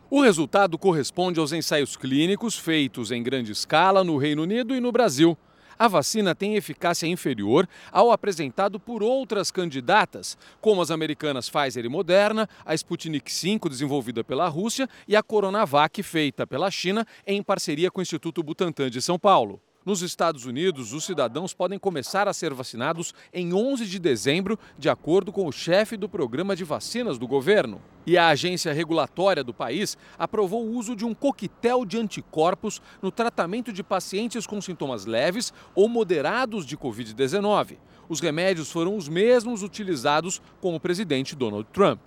O 0.10 0.22
resultado 0.22 0.78
corresponde 0.78 1.40
aos 1.40 1.54
ensaios 1.54 1.96
clínicos 1.96 2.58
feitos 2.58 3.10
em 3.10 3.24
grande 3.24 3.54
escala 3.54 4.04
no 4.04 4.18
Reino 4.18 4.44
Unido 4.44 4.76
e 4.76 4.82
no 4.82 4.92
Brasil 4.92 5.38
a 5.78 5.88
vacina 5.88 6.36
tem 6.36 6.56
eficácia 6.56 7.08
inferior 7.08 7.68
ao 7.92 8.12
apresentado 8.12 8.80
por 8.80 9.04
outras 9.04 9.52
candidatas, 9.52 10.38
como 10.62 10.82
as 10.82 10.92
americanas 10.92 11.50
Pfizer 11.50 11.86
e 11.86 11.90
Moderna, 11.90 12.48
a 12.66 12.74
Sputnik 12.74 13.32
V, 13.32 13.70
desenvolvida 13.70 14.24
pela 14.24 14.48
Rússia, 14.48 14.90
e 15.08 15.16
a 15.16 15.24
Coronavac, 15.24 16.02
feita 16.04 16.46
pela 16.46 16.70
China 16.72 17.06
em 17.26 17.42
parceria 17.42 17.92
com 17.92 18.00
o 18.00 18.02
Instituto 18.02 18.44
Butantan 18.44 18.90
de 18.90 19.02
São 19.02 19.20
Paulo. 19.20 19.62
Nos 19.86 20.02
Estados 20.02 20.46
Unidos, 20.46 20.94
os 20.94 21.04
cidadãos 21.04 21.54
podem 21.54 21.78
começar 21.78 22.26
a 22.26 22.34
ser 22.34 22.54
vacinados 22.54 23.14
em 23.34 23.54
11 23.54 23.86
de 23.86 24.00
dezembro, 24.00 24.58
de 24.78 24.90
acordo 24.90 25.30
com 25.32 25.46
o 25.46 25.52
chefe 25.52 25.98
do 25.98 26.08
programa 26.08 26.56
de 26.56 26.64
vacinas 26.64 27.18
do 27.18 27.28
governo. 27.28 27.82
E 28.08 28.18
a 28.18 28.30
agência 28.30 28.72
regulatória 28.72 29.44
do 29.44 29.54
país 29.54 29.98
aprovou 30.18 30.66
o 30.66 30.72
uso 30.78 30.96
de 30.96 31.04
um 31.04 31.14
coquetel 31.14 31.84
de 31.84 31.98
anticorpos 31.98 32.82
no 33.02 33.12
tratamento 33.12 33.74
de 33.74 33.84
pacientes 33.84 34.48
com 34.48 34.62
sintomas 34.62 35.06
leves 35.06 35.52
ou 35.76 35.90
moderados 35.90 36.66
de 36.66 36.78
Covid-19. 36.78 37.78
Os 38.08 38.22
remédios 38.22 38.72
foram 38.72 38.96
os 38.96 39.10
mesmos 39.10 39.64
utilizados 39.64 40.42
com 40.62 40.74
o 40.74 40.80
presidente 40.80 41.36
Donald 41.36 41.68
Trump. 41.74 42.00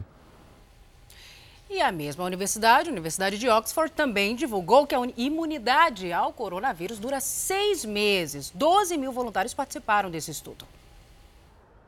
E 1.68 1.80
a 1.80 1.90
mesma 1.90 2.25
universidade, 2.25 2.88
a 2.88 2.92
Universidade 2.92 3.38
de 3.38 3.49
Oxford, 3.49 3.92
também 3.92 4.37
divulgou 4.37 4.87
que 4.87 4.94
a 4.94 5.00
imunidade 5.16 6.12
ao 6.12 6.32
coronavírus 6.32 7.00
dura 7.00 7.18
seis 7.18 7.85
meses. 7.85 8.52
12 8.54 8.96
mil 8.96 9.11
voluntários 9.11 9.52
participaram 9.52 10.08
desse 10.08 10.30
estudo. 10.30 10.64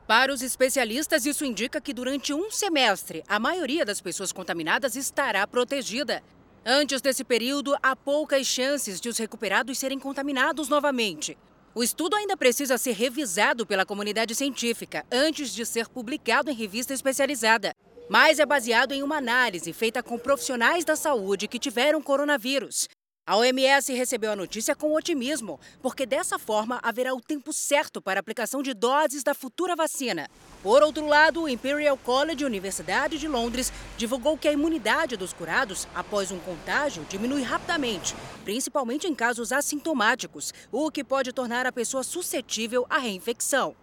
Para 0.05 0.33
os 0.33 0.41
especialistas, 0.41 1.25
isso 1.25 1.45
indica 1.45 1.79
que 1.79 1.93
durante 1.93 2.33
um 2.33 2.51
semestre, 2.51 3.23
a 3.25 3.39
maioria 3.39 3.85
das 3.85 4.01
pessoas 4.01 4.33
contaminadas 4.33 4.97
estará 4.97 5.47
protegida. 5.47 6.21
Antes 6.65 6.99
desse 6.99 7.23
período, 7.23 7.77
há 7.81 7.95
poucas 7.95 8.45
chances 8.47 8.99
de 8.99 9.07
os 9.07 9.17
recuperados 9.17 9.77
serem 9.77 9.97
contaminados 9.97 10.67
novamente. 10.67 11.37
O 11.73 11.81
estudo 11.81 12.17
ainda 12.17 12.35
precisa 12.35 12.77
ser 12.77 12.93
revisado 12.93 13.65
pela 13.65 13.85
comunidade 13.85 14.35
científica 14.35 15.05
antes 15.09 15.53
de 15.53 15.65
ser 15.65 15.87
publicado 15.87 16.51
em 16.51 16.55
revista 16.55 16.93
especializada 16.93 17.73
mas 18.09 18.39
é 18.39 18.45
baseado 18.45 18.91
em 18.91 19.03
uma 19.03 19.17
análise 19.17 19.71
feita 19.71 20.01
com 20.01 20.17
profissionais 20.17 20.83
da 20.83 20.95
saúde 20.95 21.47
que 21.47 21.59
tiveram 21.59 22.01
coronavírus. 22.01 22.89
A 23.29 23.37
OMS 23.37 23.93
recebeu 23.93 24.31
a 24.31 24.35
notícia 24.35 24.75
com 24.75 24.95
otimismo, 24.95 25.59
porque 25.83 26.03
dessa 26.03 26.39
forma 26.39 26.79
haverá 26.81 27.13
o 27.13 27.21
tempo 27.21 27.53
certo 27.53 28.01
para 28.01 28.19
a 28.19 28.21
aplicação 28.21 28.63
de 28.63 28.73
doses 28.73 29.21
da 29.21 29.35
futura 29.35 29.75
vacina. 29.75 30.27
Por 30.63 30.81
outro 30.81 31.05
lado, 31.05 31.43
o 31.43 31.47
Imperial 31.47 31.95
College, 31.95 32.43
Universidade 32.43 33.19
de 33.19 33.27
Londres, 33.27 33.71
divulgou 33.95 34.35
que 34.35 34.47
a 34.47 34.51
imunidade 34.51 35.15
dos 35.15 35.31
curados 35.31 35.87
após 35.93 36.31
um 36.31 36.39
contágio 36.39 37.05
diminui 37.07 37.43
rapidamente, 37.43 38.15
principalmente 38.43 39.05
em 39.05 39.13
casos 39.13 39.51
assintomáticos, 39.51 40.51
o 40.71 40.89
que 40.89 41.03
pode 41.03 41.31
tornar 41.31 41.67
a 41.67 41.71
pessoa 41.71 42.01
suscetível 42.01 42.87
à 42.89 42.97
reinfecção. 42.97 43.75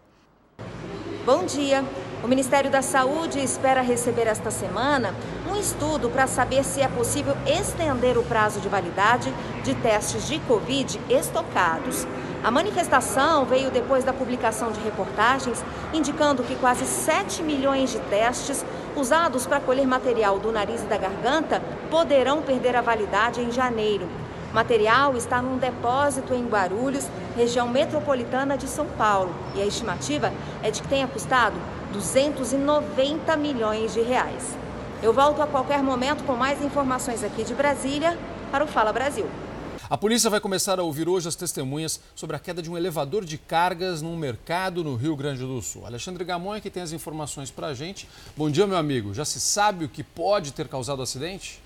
Bom 1.25 1.47
dia. 1.47 1.85
O 2.25 2.29
Ministério 2.29 2.71
da 2.71 2.81
Saúde 2.81 3.39
espera 3.39 3.83
receber 3.83 4.27
esta 4.27 4.51
semana 4.51 5.15
um 5.49 5.55
estudo 5.55 6.09
para 6.09 6.27
saber 6.27 6.65
se 6.65 6.81
é 6.81 6.89
possível 6.89 7.37
estender 7.47 8.17
o 8.17 8.23
prazo 8.23 8.59
de 8.59 8.69
validade 8.69 9.33
de 9.63 9.75
testes 9.75 10.27
de 10.27 10.39
Covid 10.41 10.99
estocados. 11.11 12.07
A 12.43 12.51
manifestação 12.51 13.45
veio 13.45 13.71
depois 13.71 14.03
da 14.03 14.15
publicação 14.15 14.73
de 14.73 14.81
reportagens 14.81 15.63
indicando 15.93 16.43
que 16.43 16.57
quase 16.57 16.87
7 16.87 17.43
milhões 17.43 17.91
de 17.91 17.99
testes 18.01 18.65
usados 18.97 19.47
para 19.47 19.61
colher 19.61 19.87
material 19.87 20.39
do 20.39 20.51
nariz 20.51 20.83
e 20.83 20.87
da 20.87 20.97
garganta 20.97 21.63
poderão 21.91 22.41
perder 22.41 22.77
a 22.77 22.81
validade 22.81 23.43
em 23.43 23.53
janeiro. 23.53 24.09
O 24.51 24.55
material 24.55 25.15
está 25.17 25.43
num 25.43 25.59
depósito 25.59 26.33
em 26.33 26.47
Guarulhos, 26.47 27.07
região 27.37 27.69
metropolitana 27.69 28.57
de 28.57 28.67
São 28.67 28.87
Paulo, 28.87 29.35
e 29.55 29.61
a 29.61 29.67
estimativa 29.67 30.33
é 30.63 30.71
de 30.71 30.81
que 30.81 30.89
tenha 30.89 31.07
custado 31.07 31.57
290 31.93 33.37
milhões 33.37 33.95
de 33.95 34.01
reais. 34.01 34.57
Eu 35.03 35.13
volto 35.13 35.43
a 35.43 35.47
qualquer 35.47 35.83
momento 35.83 36.25
com 36.25 36.35
mais 36.35 36.63
informações 36.63 37.23
aqui 37.23 37.45
de 37.45 37.55
Brasília 37.55 38.19
para 38.51 38.65
o 38.65 38.67
Fala 38.67 38.93
Brasil. 38.93 39.27
A 39.89 39.97
polícia 39.97 40.29
vai 40.29 40.41
começar 40.41 40.81
a 40.81 40.83
ouvir 40.83 41.09
hoje 41.09 41.29
as 41.29 41.37
testemunhas 41.37 42.01
sobre 42.15 42.35
a 42.35 42.41
queda 42.41 42.61
de 42.61 42.69
um 42.69 42.77
elevador 42.77 43.25
de 43.25 43.39
cargas 43.39 44.03
num 44.03 44.17
mercado 44.17 44.83
no 44.83 44.97
Rio 44.97 45.15
Grande 45.15 45.43
do 45.43 45.63
Sul. 45.63 45.87
Alexandre 45.87 46.25
Gamon 46.25 46.57
é 46.57 46.61
que 46.61 46.71
tem 46.71 46.83
as 46.83 46.91
informações 46.91 47.53
para 47.53 47.69
a 47.69 47.75
gente. 47.75 48.09
Bom 48.37 48.51
dia, 48.51 48.67
meu 48.67 48.77
amigo. 48.77 49.15
Já 49.15 49.25
se 49.25 49.39
sabe 49.39 49.85
o 49.85 49.89
que 49.89 50.03
pode 50.03 50.53
ter 50.53 50.67
causado 50.67 50.99
o 50.99 51.03
acidente? 51.03 51.63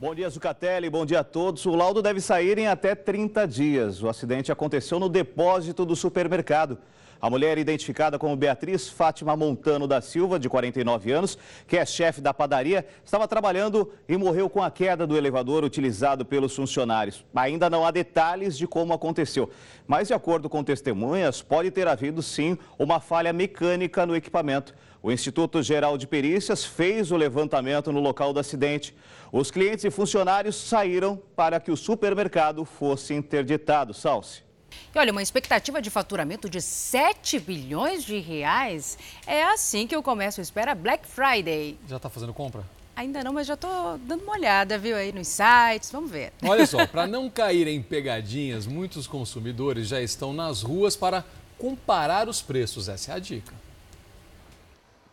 Bom 0.00 0.14
dia, 0.14 0.30
Zucatelli. 0.30 0.88
Bom 0.88 1.04
dia 1.04 1.20
a 1.20 1.24
todos. 1.24 1.66
O 1.66 1.74
laudo 1.74 2.00
deve 2.00 2.20
sair 2.20 2.56
em 2.56 2.68
até 2.68 2.94
30 2.94 3.46
dias. 3.46 4.02
O 4.02 4.08
acidente 4.08 4.50
aconteceu 4.50 4.98
no 4.98 5.08
depósito 5.08 5.84
do 5.84 5.96
supermercado. 5.96 6.78
A 7.20 7.28
mulher, 7.28 7.58
identificada 7.58 8.16
como 8.16 8.36
Beatriz 8.36 8.88
Fátima 8.88 9.36
Montano 9.36 9.88
da 9.88 10.00
Silva, 10.00 10.38
de 10.38 10.48
49 10.48 11.10
anos, 11.10 11.36
que 11.66 11.76
é 11.76 11.84
chefe 11.84 12.20
da 12.20 12.32
padaria, 12.32 12.86
estava 13.04 13.26
trabalhando 13.26 13.92
e 14.08 14.16
morreu 14.16 14.48
com 14.48 14.62
a 14.62 14.70
queda 14.70 15.04
do 15.04 15.16
elevador 15.16 15.64
utilizado 15.64 16.24
pelos 16.24 16.54
funcionários. 16.54 17.24
Ainda 17.34 17.68
não 17.68 17.84
há 17.84 17.90
detalhes 17.90 18.56
de 18.56 18.68
como 18.68 18.92
aconteceu, 18.92 19.50
mas, 19.84 20.06
de 20.06 20.14
acordo 20.14 20.48
com 20.48 20.62
testemunhas, 20.62 21.42
pode 21.42 21.72
ter 21.72 21.88
havido 21.88 22.22
sim 22.22 22.56
uma 22.78 23.00
falha 23.00 23.32
mecânica 23.32 24.06
no 24.06 24.14
equipamento. 24.14 24.72
O 25.02 25.10
Instituto 25.10 25.60
Geral 25.60 25.98
de 25.98 26.06
Perícias 26.06 26.64
fez 26.64 27.10
o 27.10 27.16
levantamento 27.16 27.90
no 27.90 27.98
local 27.98 28.32
do 28.32 28.38
acidente. 28.38 28.94
Os 29.32 29.50
clientes 29.50 29.84
e 29.84 29.90
funcionários 29.90 30.54
saíram 30.54 31.20
para 31.34 31.58
que 31.58 31.72
o 31.72 31.76
supermercado 31.76 32.64
fosse 32.64 33.12
interditado. 33.12 33.92
Salce. 33.92 34.47
E 34.94 34.98
olha, 34.98 35.12
uma 35.12 35.22
expectativa 35.22 35.80
de 35.82 35.90
faturamento 35.90 36.48
de 36.48 36.60
7 36.60 37.38
bilhões 37.38 38.04
de 38.04 38.18
reais 38.18 38.98
é 39.26 39.44
assim 39.44 39.86
que 39.86 39.96
o 39.96 40.02
comércio 40.02 40.40
espera 40.40 40.74
Black 40.74 41.06
Friday. 41.06 41.78
Já 41.88 41.96
está 41.96 42.08
fazendo 42.08 42.32
compra? 42.34 42.64
Ainda 42.96 43.22
não, 43.22 43.32
mas 43.32 43.46
já 43.46 43.54
estou 43.54 43.96
dando 43.98 44.24
uma 44.24 44.32
olhada, 44.32 44.76
viu, 44.76 44.96
aí 44.96 45.12
nos 45.12 45.28
sites, 45.28 45.92
vamos 45.92 46.10
ver. 46.10 46.32
Olha 46.42 46.66
só, 46.66 46.84
para 46.84 47.06
não 47.08 47.30
cair 47.30 47.68
em 47.68 47.80
pegadinhas, 47.80 48.66
muitos 48.66 49.06
consumidores 49.06 49.86
já 49.86 50.00
estão 50.00 50.32
nas 50.32 50.62
ruas 50.62 50.96
para 50.96 51.24
comparar 51.56 52.28
os 52.28 52.42
preços, 52.42 52.88
essa 52.88 53.12
é 53.12 53.14
a 53.14 53.18
dica. 53.20 53.54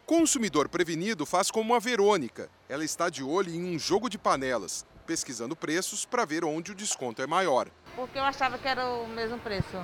Consumidor 0.05 0.69
prevenido 0.69 1.25
faz 1.25 1.51
como 1.51 1.75
a 1.75 1.79
Verônica. 1.79 2.49
Ela 2.69 2.83
está 2.83 3.09
de 3.09 3.23
olho 3.23 3.53
em 3.53 3.75
um 3.75 3.77
jogo 3.77 4.09
de 4.09 4.17
panelas, 4.17 4.85
pesquisando 5.05 5.55
preços 5.55 6.05
para 6.05 6.25
ver 6.25 6.43
onde 6.43 6.71
o 6.71 6.75
desconto 6.75 7.21
é 7.21 7.27
maior 7.27 7.69
porque 7.95 8.19
eu 8.19 8.23
achava 8.23 8.57
que 8.57 8.67
era 8.67 8.87
o 8.87 9.07
mesmo 9.07 9.39
preço. 9.39 9.77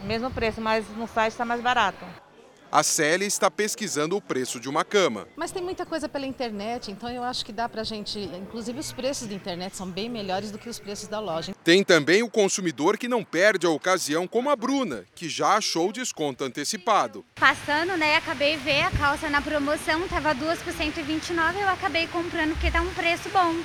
O 0.00 0.04
mesmo 0.04 0.30
preço, 0.30 0.60
mas 0.60 0.88
no 0.90 1.06
site 1.06 1.32
está 1.32 1.44
mais 1.44 1.60
barato. 1.60 2.04
A 2.72 2.84
Célia 2.84 3.26
está 3.26 3.50
pesquisando 3.50 4.16
o 4.16 4.20
preço 4.20 4.60
de 4.60 4.68
uma 4.68 4.84
cama. 4.84 5.26
Mas 5.34 5.50
tem 5.50 5.60
muita 5.60 5.84
coisa 5.84 6.08
pela 6.08 6.24
internet, 6.24 6.92
então 6.92 7.10
eu 7.10 7.24
acho 7.24 7.44
que 7.44 7.52
dá 7.52 7.68
para 7.68 7.80
a 7.80 7.84
gente. 7.84 8.16
Inclusive, 8.20 8.78
os 8.78 8.92
preços 8.92 9.26
da 9.26 9.34
internet 9.34 9.76
são 9.76 9.90
bem 9.90 10.08
melhores 10.08 10.52
do 10.52 10.58
que 10.58 10.68
os 10.68 10.78
preços 10.78 11.08
da 11.08 11.18
loja. 11.18 11.52
Tem 11.64 11.82
também 11.82 12.22
o 12.22 12.30
consumidor 12.30 12.96
que 12.96 13.08
não 13.08 13.24
perde 13.24 13.66
a 13.66 13.70
ocasião, 13.70 14.28
como 14.28 14.50
a 14.50 14.54
Bruna, 14.54 15.04
que 15.16 15.28
já 15.28 15.56
achou 15.56 15.90
desconto 15.90 16.44
antecipado. 16.44 17.24
Passando, 17.34 17.96
né, 17.96 18.14
acabei 18.14 18.56
de 18.56 18.62
ver 18.62 18.82
a 18.82 18.90
calça 18.92 19.28
na 19.28 19.42
promoção, 19.42 20.04
estava 20.04 20.32
duas 20.32 20.62
por 20.62 20.72
129, 20.72 21.58
eu 21.58 21.68
acabei 21.68 22.06
comprando 22.06 22.52
porque 22.52 22.68
está 22.68 22.80
um 22.82 22.94
preço 22.94 23.28
bom. 23.30 23.56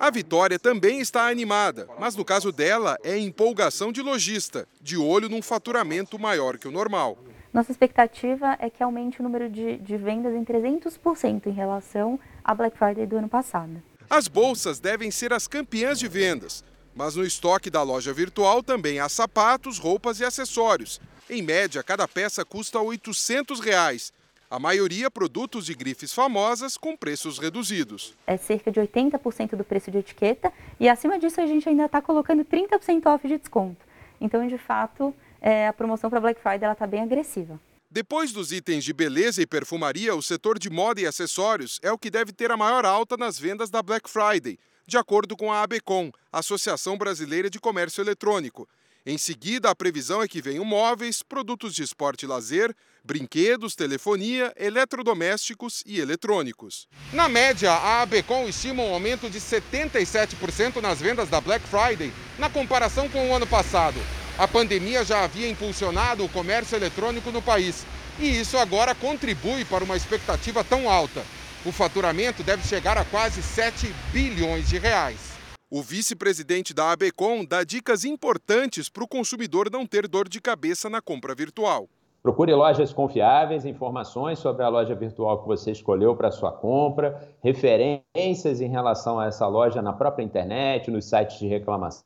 A 0.00 0.10
Vitória 0.10 0.58
também 0.58 1.00
está 1.00 1.28
animada, 1.28 1.86
mas 1.98 2.16
no 2.16 2.24
caso 2.24 2.50
dela 2.50 2.96
é 3.04 3.18
empolgação 3.18 3.92
de 3.92 4.00
lojista, 4.00 4.66
de 4.80 4.96
olho 4.96 5.28
num 5.28 5.42
faturamento 5.42 6.18
maior 6.18 6.56
que 6.56 6.66
o 6.66 6.72
normal. 6.72 7.18
Nossa 7.54 7.70
expectativa 7.70 8.56
é 8.58 8.68
que 8.68 8.82
aumente 8.82 9.20
o 9.20 9.22
número 9.22 9.48
de, 9.48 9.76
de 9.76 9.96
vendas 9.96 10.34
em 10.34 10.44
300% 10.44 11.46
em 11.46 11.52
relação 11.52 12.18
à 12.42 12.52
Black 12.52 12.76
Friday 12.76 13.06
do 13.06 13.16
ano 13.16 13.28
passado. 13.28 13.80
As 14.10 14.26
bolsas 14.26 14.80
devem 14.80 15.08
ser 15.12 15.32
as 15.32 15.46
campeãs 15.46 16.00
de 16.00 16.08
vendas, 16.08 16.64
mas 16.96 17.14
no 17.14 17.24
estoque 17.24 17.70
da 17.70 17.80
loja 17.80 18.12
virtual 18.12 18.60
também 18.60 18.98
há 18.98 19.08
sapatos, 19.08 19.78
roupas 19.78 20.18
e 20.18 20.24
acessórios. 20.24 21.00
Em 21.30 21.42
média, 21.42 21.80
cada 21.84 22.08
peça 22.08 22.44
custa 22.44 22.80
800 22.80 23.60
reais. 23.60 24.12
A 24.50 24.58
maioria 24.58 25.08
produtos 25.08 25.66
de 25.66 25.74
grifes 25.74 26.12
famosas 26.12 26.76
com 26.76 26.96
preços 26.96 27.38
reduzidos. 27.38 28.16
É 28.26 28.36
cerca 28.36 28.72
de 28.72 28.80
80% 28.80 29.54
do 29.54 29.62
preço 29.62 29.92
de 29.92 29.98
etiqueta 29.98 30.52
e 30.80 30.88
acima 30.88 31.20
disso 31.20 31.40
a 31.40 31.46
gente 31.46 31.68
ainda 31.68 31.84
está 31.84 32.02
colocando 32.02 32.44
30% 32.44 33.06
off 33.06 33.28
de 33.28 33.38
desconto. 33.38 33.86
Então, 34.20 34.44
de 34.48 34.58
fato, 34.58 35.14
é, 35.44 35.68
a 35.68 35.72
promoção 35.74 36.08
para 36.08 36.20
Black 36.20 36.40
Friday 36.40 36.72
está 36.72 36.86
bem 36.86 37.02
agressiva. 37.02 37.60
Depois 37.90 38.32
dos 38.32 38.50
itens 38.50 38.82
de 38.82 38.94
beleza 38.94 39.42
e 39.42 39.46
perfumaria, 39.46 40.14
o 40.14 40.22
setor 40.22 40.58
de 40.58 40.70
moda 40.70 41.02
e 41.02 41.06
acessórios 41.06 41.78
é 41.82 41.92
o 41.92 41.98
que 41.98 42.10
deve 42.10 42.32
ter 42.32 42.50
a 42.50 42.56
maior 42.56 42.86
alta 42.86 43.14
nas 43.16 43.38
vendas 43.38 43.68
da 43.68 43.82
Black 43.82 44.08
Friday, 44.08 44.58
de 44.86 44.96
acordo 44.96 45.36
com 45.36 45.52
a 45.52 45.62
ABECOM, 45.62 46.10
Associação 46.32 46.96
Brasileira 46.96 47.50
de 47.50 47.60
Comércio 47.60 48.02
Eletrônico. 48.02 48.66
Em 49.06 49.18
seguida, 49.18 49.68
a 49.68 49.74
previsão 49.74 50.22
é 50.22 50.26
que 50.26 50.40
venham 50.40 50.64
móveis, 50.64 51.22
produtos 51.22 51.74
de 51.74 51.82
esporte 51.82 52.22
e 52.22 52.26
lazer, 52.26 52.74
brinquedos, 53.04 53.76
telefonia, 53.76 54.50
eletrodomésticos 54.56 55.84
e 55.86 56.00
eletrônicos. 56.00 56.88
Na 57.12 57.28
média, 57.28 57.70
a 57.70 58.00
ABCom 58.00 58.48
estima 58.48 58.82
um 58.82 58.94
aumento 58.94 59.28
de 59.28 59.38
77% 59.38 60.80
nas 60.80 61.02
vendas 61.02 61.28
da 61.28 61.38
Black 61.38 61.66
Friday, 61.68 62.10
na 62.38 62.48
comparação 62.48 63.10
com 63.10 63.28
o 63.28 63.34
ano 63.34 63.46
passado. 63.46 64.00
A 64.36 64.48
pandemia 64.48 65.04
já 65.04 65.22
havia 65.22 65.48
impulsionado 65.48 66.24
o 66.24 66.28
comércio 66.28 66.74
eletrônico 66.74 67.30
no 67.30 67.40
país, 67.40 67.86
e 68.18 68.40
isso 68.40 68.58
agora 68.58 68.92
contribui 68.92 69.64
para 69.64 69.84
uma 69.84 69.96
expectativa 69.96 70.64
tão 70.64 70.90
alta. 70.90 71.22
O 71.64 71.70
faturamento 71.70 72.42
deve 72.42 72.66
chegar 72.66 72.98
a 72.98 73.04
quase 73.04 73.40
7 73.40 73.86
bilhões 74.12 74.68
de 74.68 74.76
reais. 74.76 75.34
O 75.70 75.80
vice-presidente 75.80 76.74
da 76.74 76.90
ABCOM 76.90 77.44
dá 77.44 77.62
dicas 77.62 78.04
importantes 78.04 78.88
para 78.88 79.04
o 79.04 79.08
consumidor 79.08 79.70
não 79.70 79.86
ter 79.86 80.08
dor 80.08 80.28
de 80.28 80.40
cabeça 80.40 80.90
na 80.90 81.00
compra 81.00 81.32
virtual. 81.32 81.88
Procure 82.20 82.52
lojas 82.54 82.92
confiáveis, 82.92 83.64
informações 83.64 84.40
sobre 84.40 84.64
a 84.64 84.68
loja 84.68 84.96
virtual 84.96 85.42
que 85.42 85.46
você 85.46 85.70
escolheu 85.70 86.16
para 86.16 86.32
sua 86.32 86.50
compra, 86.50 87.28
referências 87.40 88.60
em 88.60 88.68
relação 88.68 89.20
a 89.20 89.26
essa 89.26 89.46
loja 89.46 89.80
na 89.80 89.92
própria 89.92 90.24
internet, 90.24 90.90
nos 90.90 91.04
sites 91.04 91.38
de 91.38 91.46
reclamação. 91.46 92.02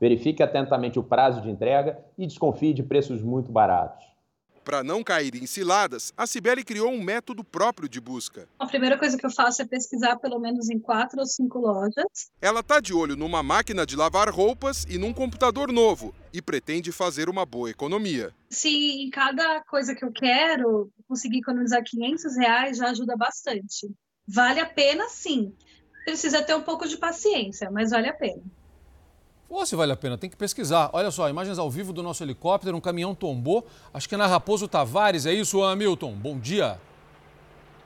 Verifique 0.00 0.42
atentamente 0.42 0.98
o 0.98 1.02
prazo 1.02 1.40
de 1.40 1.50
entrega 1.50 1.98
e 2.18 2.26
desconfie 2.26 2.72
de 2.72 2.82
preços 2.82 3.22
muito 3.22 3.50
baratos. 3.50 4.12
Para 4.64 4.84
não 4.84 5.02
cair 5.02 5.34
em 5.34 5.44
ciladas, 5.44 6.12
a 6.16 6.24
Cibele 6.24 6.62
criou 6.62 6.88
um 6.88 7.02
método 7.02 7.42
próprio 7.42 7.88
de 7.88 8.00
busca. 8.00 8.46
A 8.60 8.66
primeira 8.66 8.96
coisa 8.96 9.18
que 9.18 9.26
eu 9.26 9.30
faço 9.30 9.60
é 9.60 9.64
pesquisar 9.64 10.16
pelo 10.16 10.38
menos 10.38 10.70
em 10.70 10.78
quatro 10.78 11.18
ou 11.18 11.26
cinco 11.26 11.58
lojas. 11.58 12.30
Ela 12.40 12.60
está 12.60 12.78
de 12.78 12.94
olho 12.94 13.16
numa 13.16 13.42
máquina 13.42 13.84
de 13.84 13.96
lavar 13.96 14.30
roupas 14.30 14.84
e 14.88 14.98
num 14.98 15.12
computador 15.12 15.72
novo 15.72 16.14
e 16.32 16.40
pretende 16.40 16.92
fazer 16.92 17.28
uma 17.28 17.44
boa 17.44 17.70
economia. 17.70 18.32
Se 18.50 18.68
em 19.02 19.10
cada 19.10 19.62
coisa 19.64 19.96
que 19.96 20.04
eu 20.04 20.12
quero 20.12 20.90
conseguir 21.08 21.38
economizar 21.38 21.82
500 21.84 22.36
reais, 22.36 22.76
já 22.76 22.90
ajuda 22.90 23.16
bastante. 23.16 23.90
Vale 24.28 24.60
a 24.60 24.66
pena, 24.66 25.08
sim. 25.08 25.52
Precisa 26.04 26.40
ter 26.40 26.54
um 26.54 26.62
pouco 26.62 26.86
de 26.86 26.96
paciência, 26.96 27.68
mas 27.70 27.90
vale 27.90 28.08
a 28.08 28.14
pena. 28.14 28.42
Ou 29.52 29.66
se 29.66 29.76
vale 29.76 29.92
a 29.92 29.96
pena, 29.96 30.16
tem 30.16 30.30
que 30.30 30.36
pesquisar. 30.36 30.88
Olha 30.94 31.10
só, 31.10 31.28
imagens 31.28 31.58
ao 31.58 31.70
vivo 31.70 31.92
do 31.92 32.02
nosso 32.02 32.24
helicóptero, 32.24 32.74
um 32.74 32.80
caminhão 32.80 33.14
tombou, 33.14 33.66
acho 33.92 34.08
que 34.08 34.14
é 34.14 34.18
na 34.18 34.26
Raposo 34.26 34.66
Tavares, 34.66 35.26
é 35.26 35.32
isso, 35.34 35.62
Hamilton? 35.62 36.12
Bom 36.14 36.38
dia. 36.38 36.80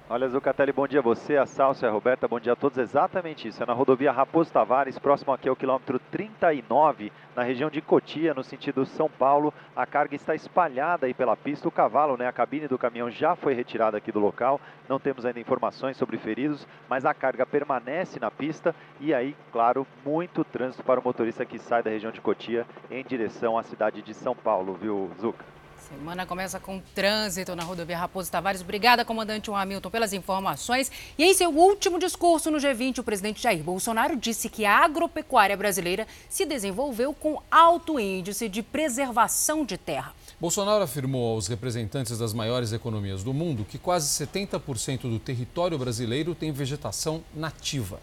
Olha, 0.09 0.29
Zucatelli, 0.29 0.71
bom 0.71 0.87
dia 0.87 1.01
a 1.01 1.03
você, 1.03 1.37
a 1.37 1.47
Salsa 1.47 1.89
a 1.89 1.91
Roberta, 1.91 2.29
bom 2.29 2.39
dia 2.39 2.53
a 2.53 2.57
todos. 2.57 2.79
Exatamente 2.79 3.49
isso, 3.49 3.61
é 3.61 3.67
na 3.67 3.73
rodovia 3.73 4.13
Raposo 4.13 4.53
Tavares, 4.53 5.01
próximo 5.01 5.33
aqui 5.33 5.49
ao 5.49 5.57
quilômetro 5.57 5.99
39, 6.13 7.11
na 7.35 7.43
região 7.43 7.69
de 7.69 7.81
Cotia, 7.81 8.33
no 8.33 8.45
sentido 8.45 8.87
São 8.87 9.11
Paulo. 9.11 9.53
A 9.75 9.85
carga 9.85 10.15
está 10.15 10.33
espalhada 10.33 11.07
aí 11.07 11.13
pela 11.13 11.37
pista. 11.37 11.67
O 11.67 11.73
cavalo, 11.73 12.17
né, 12.17 12.29
a 12.29 12.33
cabine 12.33 12.69
do 12.69 12.79
caminhão 12.79 13.11
já 13.11 13.35
foi 13.35 13.53
retirada 13.53 13.99
aqui 13.99 14.13
do 14.13 14.21
local. 14.21 14.61
Não 14.89 15.01
temos 15.01 15.27
ainda 15.27 15.41
informações 15.41 15.97
sobre 15.97 16.19
feridos, 16.19 16.69
mas 16.89 17.05
a 17.05 17.13
carga 17.13 17.45
permanece 17.45 18.21
na 18.21 18.31
pista. 18.31 18.77
E 19.01 19.13
aí, 19.13 19.35
claro, 19.51 19.85
muito 20.05 20.45
trânsito 20.45 20.85
para 20.85 21.01
o 21.01 21.05
motorista 21.05 21.45
que 21.45 21.59
sai 21.59 21.83
da 21.83 21.91
região 21.91 22.13
de 22.13 22.21
Cotia 22.21 22.65
em 22.93 23.03
direção 23.03 23.59
à 23.59 23.65
cidade 23.65 24.03
de 24.03 24.15
São 24.15 24.37
Paulo, 24.37 24.75
viu, 24.75 25.11
Zuca? 25.21 25.56
Semana 25.89 26.27
começa 26.27 26.59
com 26.59 26.81
trânsito 26.95 27.55
na 27.55 27.63
rodovia 27.63 27.97
Raposo 27.97 28.31
Tavares. 28.31 28.61
Obrigada, 28.61 29.05
comandante 29.05 29.51
Hamilton, 29.51 29.91
pelas 29.91 30.13
informações. 30.13 30.91
E 31.17 31.25
em 31.25 31.33
seu 31.33 31.51
último 31.51 31.99
discurso 31.99 32.51
no 32.51 32.59
G20, 32.59 32.99
o 32.99 33.05
presidente 33.05 33.43
Jair 33.43 33.63
Bolsonaro 33.63 34.17
disse 34.17 34.49
que 34.49 34.65
a 34.65 34.85
agropecuária 34.85 35.57
brasileira 35.57 36.07
se 36.29 36.45
desenvolveu 36.45 37.15
com 37.15 37.41
alto 37.51 38.01
índice 38.01 38.49
de 38.49 38.63
preservação 38.63 39.65
de 39.65 39.79
terra. 39.79 40.13
Bolsonaro 40.41 40.83
afirmou 40.83 41.35
aos 41.35 41.47
representantes 41.47 42.19
das 42.19 42.33
maiores 42.33 42.73
economias 42.73 43.23
do 43.23 43.33
mundo 43.33 43.65
que 43.65 43.79
quase 43.79 44.09
70% 44.27 45.03
do 45.03 45.19
território 45.19 45.79
brasileiro 45.79 46.35
tem 46.35 46.51
vegetação 46.53 47.23
nativa. 47.35 48.01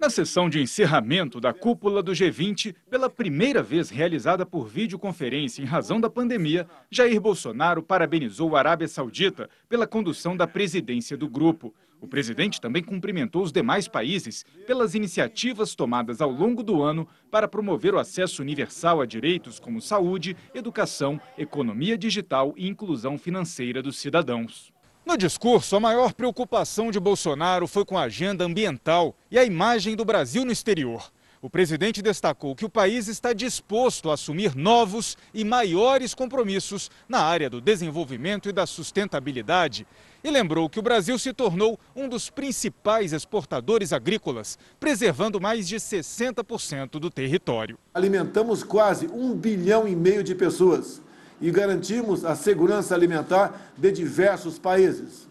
Na 0.00 0.08
sessão 0.08 0.48
de 0.48 0.60
encerramento 0.60 1.40
da 1.40 1.52
cúpula 1.52 2.00
do 2.04 2.12
G20, 2.12 2.72
pela 2.88 3.10
primeira 3.10 3.60
vez 3.60 3.90
realizada 3.90 4.46
por 4.46 4.68
videoconferência 4.68 5.60
em 5.60 5.64
razão 5.64 6.00
da 6.00 6.08
pandemia, 6.08 6.68
Jair 6.88 7.20
Bolsonaro 7.20 7.82
parabenizou 7.82 8.54
a 8.54 8.60
Arábia 8.60 8.86
Saudita 8.86 9.50
pela 9.68 9.88
condução 9.88 10.36
da 10.36 10.46
presidência 10.46 11.16
do 11.16 11.28
grupo. 11.28 11.74
O 12.00 12.06
presidente 12.06 12.60
também 12.60 12.80
cumprimentou 12.80 13.42
os 13.42 13.50
demais 13.50 13.88
países 13.88 14.44
pelas 14.68 14.94
iniciativas 14.94 15.74
tomadas 15.74 16.20
ao 16.20 16.30
longo 16.30 16.62
do 16.62 16.80
ano 16.80 17.08
para 17.28 17.48
promover 17.48 17.92
o 17.92 17.98
acesso 17.98 18.40
universal 18.40 19.00
a 19.00 19.06
direitos 19.06 19.58
como 19.58 19.80
saúde, 19.80 20.36
educação, 20.54 21.20
economia 21.36 21.98
digital 21.98 22.54
e 22.56 22.68
inclusão 22.68 23.18
financeira 23.18 23.82
dos 23.82 23.98
cidadãos. 23.98 24.72
No 25.08 25.16
discurso, 25.16 25.74
a 25.74 25.80
maior 25.80 26.12
preocupação 26.12 26.90
de 26.90 27.00
Bolsonaro 27.00 27.66
foi 27.66 27.82
com 27.82 27.96
a 27.96 28.02
agenda 28.02 28.44
ambiental 28.44 29.16
e 29.30 29.38
a 29.38 29.44
imagem 29.44 29.96
do 29.96 30.04
Brasil 30.04 30.44
no 30.44 30.52
exterior. 30.52 31.10
O 31.40 31.48
presidente 31.48 32.02
destacou 32.02 32.54
que 32.54 32.66
o 32.66 32.68
país 32.68 33.08
está 33.08 33.32
disposto 33.32 34.10
a 34.10 34.14
assumir 34.14 34.54
novos 34.54 35.16
e 35.32 35.44
maiores 35.44 36.14
compromissos 36.14 36.90
na 37.08 37.20
área 37.20 37.48
do 37.48 37.58
desenvolvimento 37.58 38.50
e 38.50 38.52
da 38.52 38.66
sustentabilidade. 38.66 39.86
E 40.22 40.30
lembrou 40.30 40.68
que 40.68 40.78
o 40.78 40.82
Brasil 40.82 41.18
se 41.18 41.32
tornou 41.32 41.80
um 41.96 42.06
dos 42.06 42.28
principais 42.28 43.14
exportadores 43.14 43.94
agrícolas, 43.94 44.58
preservando 44.78 45.40
mais 45.40 45.66
de 45.66 45.76
60% 45.76 46.98
do 47.00 47.08
território. 47.08 47.78
Alimentamos 47.94 48.62
quase 48.62 49.06
um 49.06 49.34
bilhão 49.34 49.88
e 49.88 49.96
meio 49.96 50.22
de 50.22 50.34
pessoas 50.34 51.00
e 51.40 51.50
garantimos 51.50 52.24
a 52.24 52.34
segurança 52.34 52.94
alimentar 52.94 53.72
de 53.76 53.92
diversos 53.92 54.58
países. 54.58 55.28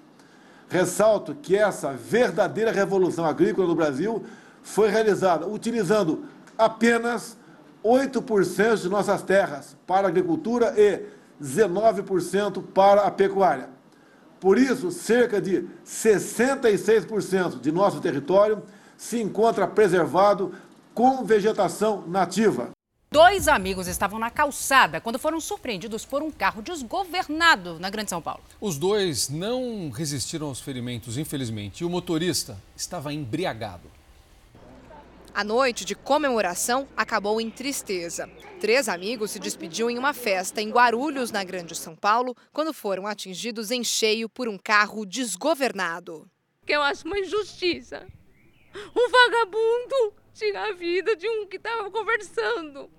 Ressalto 0.69 1.35
que 1.35 1.55
essa 1.55 1.93
verdadeira 1.93 2.71
revolução 2.71 3.25
agrícola 3.25 3.67
no 3.67 3.75
Brasil 3.75 4.23
foi 4.61 4.89
realizada 4.89 5.47
utilizando 5.47 6.25
apenas 6.57 7.37
8% 7.83 8.81
de 8.81 8.89
nossas 8.89 9.21
terras 9.21 9.77
para 9.85 10.07
a 10.07 10.09
agricultura 10.09 10.73
e 10.77 11.03
19% 11.41 12.63
para 12.73 13.03
a 13.03 13.11
pecuária. 13.11 13.69
Por 14.39 14.57
isso, 14.57 14.91
cerca 14.91 15.41
de 15.41 15.67
66% 15.85 17.59
de 17.59 17.71
nosso 17.71 17.99
território 18.01 18.61
se 18.97 19.21
encontra 19.21 19.67
preservado 19.67 20.53
com 20.93 21.23
vegetação 21.23 22.03
nativa. 22.07 22.76
Dois 23.09 23.47
amigos 23.47 23.87
estavam 23.87 24.19
na 24.19 24.29
calçada 24.29 24.99
quando 24.99 25.17
foram 25.17 25.39
surpreendidos 25.39 26.03
por 26.03 26.21
um 26.21 26.29
carro 26.29 26.61
desgovernado 26.61 27.79
na 27.79 27.89
Grande 27.89 28.09
São 28.09 28.21
Paulo. 28.21 28.43
Os 28.59 28.77
dois 28.77 29.29
não 29.29 29.89
resistiram 29.89 30.47
aos 30.47 30.59
ferimentos, 30.59 31.17
infelizmente, 31.17 31.81
e 31.81 31.85
o 31.85 31.89
motorista 31.89 32.61
estava 32.75 33.13
embriagado. 33.13 33.89
A 35.33 35.41
noite 35.41 35.85
de 35.85 35.95
comemoração 35.95 36.85
acabou 36.97 37.39
em 37.39 37.49
tristeza. 37.49 38.29
Três 38.59 38.89
amigos 38.89 39.31
se 39.31 39.39
despediam 39.39 39.89
em 39.89 39.97
uma 39.97 40.13
festa 40.13 40.61
em 40.61 40.69
Guarulhos, 40.69 41.31
na 41.31 41.45
Grande 41.45 41.75
São 41.75 41.95
Paulo, 41.95 42.35
quando 42.51 42.73
foram 42.73 43.07
atingidos 43.07 43.71
em 43.71 43.85
cheio 43.85 44.27
por 44.27 44.49
um 44.49 44.57
carro 44.57 45.05
desgovernado. 45.05 46.29
Que 46.65 46.73
eu 46.73 46.81
acho 46.81 47.05
uma 47.05 47.19
injustiça. 47.19 48.05
Um 48.75 49.09
vagabundo 49.09 50.13
tirar 50.33 50.69
a 50.69 50.73
vida 50.73 51.15
de 51.15 51.27
um 51.27 51.47
que 51.47 51.55
estava 51.55 51.89
conversando. 51.89 52.96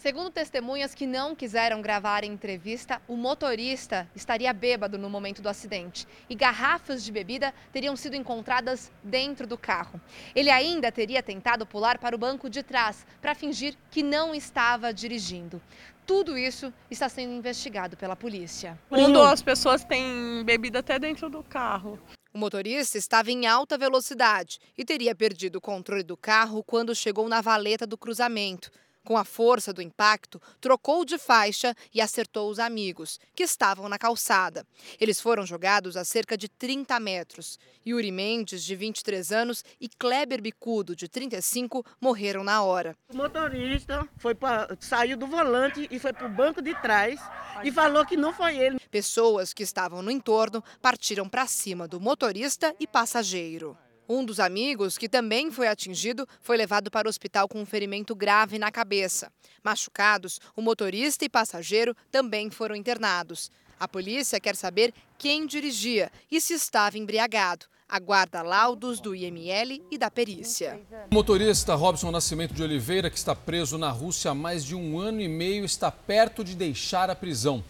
Segundo 0.00 0.30
testemunhas 0.30 0.94
que 0.94 1.06
não 1.06 1.34
quiseram 1.34 1.82
gravar 1.82 2.24
a 2.24 2.26
entrevista, 2.26 3.02
o 3.06 3.18
motorista 3.18 4.08
estaria 4.16 4.50
bêbado 4.50 4.96
no 4.96 5.10
momento 5.10 5.42
do 5.42 5.48
acidente 5.50 6.08
e 6.26 6.34
garrafas 6.34 7.04
de 7.04 7.12
bebida 7.12 7.52
teriam 7.70 7.94
sido 7.94 8.16
encontradas 8.16 8.90
dentro 9.04 9.46
do 9.46 9.58
carro. 9.58 10.00
Ele 10.34 10.48
ainda 10.48 10.90
teria 10.90 11.22
tentado 11.22 11.66
pular 11.66 11.98
para 11.98 12.16
o 12.16 12.18
banco 12.18 12.48
de 12.48 12.62
trás 12.62 13.04
para 13.20 13.34
fingir 13.34 13.76
que 13.90 14.02
não 14.02 14.34
estava 14.34 14.90
dirigindo. 14.90 15.60
Tudo 16.06 16.38
isso 16.38 16.72
está 16.90 17.06
sendo 17.06 17.34
investigado 17.34 17.94
pela 17.94 18.16
polícia. 18.16 18.78
Um 18.90 19.12
duas 19.12 19.42
pessoas 19.42 19.84
têm 19.84 20.42
bebida 20.46 20.78
até 20.78 20.98
dentro 20.98 21.28
do 21.28 21.42
carro. 21.42 22.00
O 22.32 22.38
motorista 22.38 22.96
estava 22.96 23.30
em 23.30 23.46
alta 23.46 23.76
velocidade 23.76 24.60
e 24.78 24.82
teria 24.82 25.14
perdido 25.14 25.56
o 25.56 25.60
controle 25.60 26.02
do 26.02 26.16
carro 26.16 26.64
quando 26.64 26.94
chegou 26.94 27.28
na 27.28 27.42
valeta 27.42 27.86
do 27.86 27.98
cruzamento. 27.98 28.70
Com 29.04 29.16
a 29.16 29.24
força 29.24 29.72
do 29.72 29.80
impacto, 29.80 30.40
trocou 30.60 31.04
de 31.04 31.18
faixa 31.18 31.74
e 31.92 32.00
acertou 32.00 32.50
os 32.50 32.58
amigos, 32.58 33.18
que 33.34 33.42
estavam 33.42 33.88
na 33.88 33.98
calçada. 33.98 34.66
Eles 35.00 35.20
foram 35.20 35.46
jogados 35.46 35.96
a 35.96 36.04
cerca 36.04 36.36
de 36.36 36.48
30 36.48 37.00
metros. 37.00 37.58
Yuri 37.86 38.12
Mendes, 38.12 38.62
de 38.62 38.76
23 38.76 39.32
anos, 39.32 39.64
e 39.80 39.88
Kleber 39.88 40.42
Bicudo, 40.42 40.94
de 40.94 41.08
35, 41.08 41.84
morreram 42.00 42.44
na 42.44 42.62
hora. 42.62 42.96
O 43.12 43.16
motorista 43.16 44.06
foi 44.18 44.34
pra, 44.34 44.68
saiu 44.78 45.16
do 45.16 45.26
volante 45.26 45.88
e 45.90 45.98
foi 45.98 46.12
para 46.12 46.26
o 46.26 46.30
banco 46.30 46.60
de 46.60 46.74
trás 46.80 47.18
e 47.64 47.72
falou 47.72 48.04
que 48.04 48.16
não 48.16 48.32
foi 48.32 48.58
ele. 48.58 48.78
Pessoas 48.90 49.54
que 49.54 49.62
estavam 49.62 50.02
no 50.02 50.10
entorno 50.10 50.62
partiram 50.80 51.28
para 51.28 51.46
cima 51.46 51.88
do 51.88 52.00
motorista 52.00 52.74
e 52.78 52.86
passageiro. 52.86 53.76
Um 54.12 54.24
dos 54.24 54.40
amigos, 54.40 54.98
que 54.98 55.08
também 55.08 55.52
foi 55.52 55.68
atingido, 55.68 56.26
foi 56.42 56.56
levado 56.56 56.90
para 56.90 57.06
o 57.06 57.08
hospital 57.08 57.46
com 57.46 57.60
um 57.60 57.64
ferimento 57.64 58.12
grave 58.12 58.58
na 58.58 58.68
cabeça. 58.72 59.30
Machucados, 59.62 60.40
o 60.56 60.60
motorista 60.60 61.24
e 61.24 61.28
passageiro 61.28 61.94
também 62.10 62.50
foram 62.50 62.74
internados. 62.74 63.52
A 63.78 63.86
polícia 63.86 64.40
quer 64.40 64.56
saber 64.56 64.92
quem 65.16 65.46
dirigia 65.46 66.10
e 66.28 66.40
se 66.40 66.54
estava 66.54 66.98
embriagado. 66.98 67.66
Aguarda 67.88 68.42
laudos 68.42 68.98
do 68.98 69.14
IML 69.14 69.80
e 69.92 69.96
da 69.96 70.10
perícia. 70.10 70.80
O 71.08 71.14
motorista 71.14 71.76
Robson 71.76 72.10
Nascimento 72.10 72.52
de 72.52 72.64
Oliveira, 72.64 73.10
que 73.10 73.16
está 73.16 73.36
preso 73.36 73.78
na 73.78 73.90
Rússia 73.92 74.32
há 74.32 74.34
mais 74.34 74.64
de 74.64 74.74
um 74.74 74.98
ano 74.98 75.20
e 75.20 75.28
meio, 75.28 75.64
está 75.64 75.88
perto 75.88 76.42
de 76.42 76.56
deixar 76.56 77.10
a 77.10 77.14
prisão. 77.14 77.62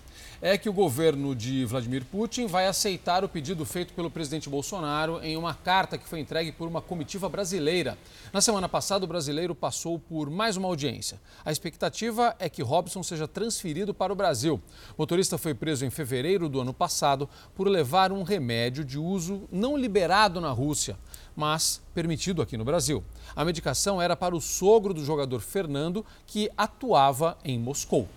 É 0.42 0.56
que 0.56 0.70
o 0.70 0.72
governo 0.72 1.34
de 1.34 1.66
Vladimir 1.66 2.02
Putin 2.06 2.46
vai 2.46 2.66
aceitar 2.66 3.22
o 3.22 3.28
pedido 3.28 3.66
feito 3.66 3.92
pelo 3.92 4.10
presidente 4.10 4.48
Bolsonaro 4.48 5.22
em 5.22 5.36
uma 5.36 5.52
carta 5.52 5.98
que 5.98 6.08
foi 6.08 6.18
entregue 6.18 6.50
por 6.50 6.66
uma 6.66 6.80
comitiva 6.80 7.28
brasileira. 7.28 7.98
Na 8.32 8.40
semana 8.40 8.66
passada, 8.66 9.04
o 9.04 9.08
brasileiro 9.08 9.54
passou 9.54 9.98
por 9.98 10.30
mais 10.30 10.56
uma 10.56 10.66
audiência. 10.66 11.20
A 11.44 11.52
expectativa 11.52 12.34
é 12.38 12.48
que 12.48 12.62
Robson 12.62 13.02
seja 13.02 13.28
transferido 13.28 13.92
para 13.92 14.14
o 14.14 14.16
Brasil. 14.16 14.58
O 14.96 15.02
motorista 15.02 15.36
foi 15.36 15.52
preso 15.52 15.84
em 15.84 15.90
fevereiro 15.90 16.48
do 16.48 16.60
ano 16.60 16.72
passado 16.72 17.28
por 17.54 17.68
levar 17.68 18.10
um 18.10 18.22
remédio 18.22 18.82
de 18.82 18.98
uso 18.98 19.42
não 19.52 19.76
liberado 19.76 20.40
na 20.40 20.50
Rússia, 20.50 20.96
mas 21.36 21.82
permitido 21.94 22.40
aqui 22.40 22.56
no 22.56 22.64
Brasil. 22.64 23.04
A 23.36 23.44
medicação 23.44 24.00
era 24.00 24.16
para 24.16 24.34
o 24.34 24.40
sogro 24.40 24.94
do 24.94 25.04
jogador 25.04 25.40
Fernando, 25.40 26.04
que 26.26 26.50
atuava 26.56 27.36
em 27.44 27.58
Moscou. 27.58 28.08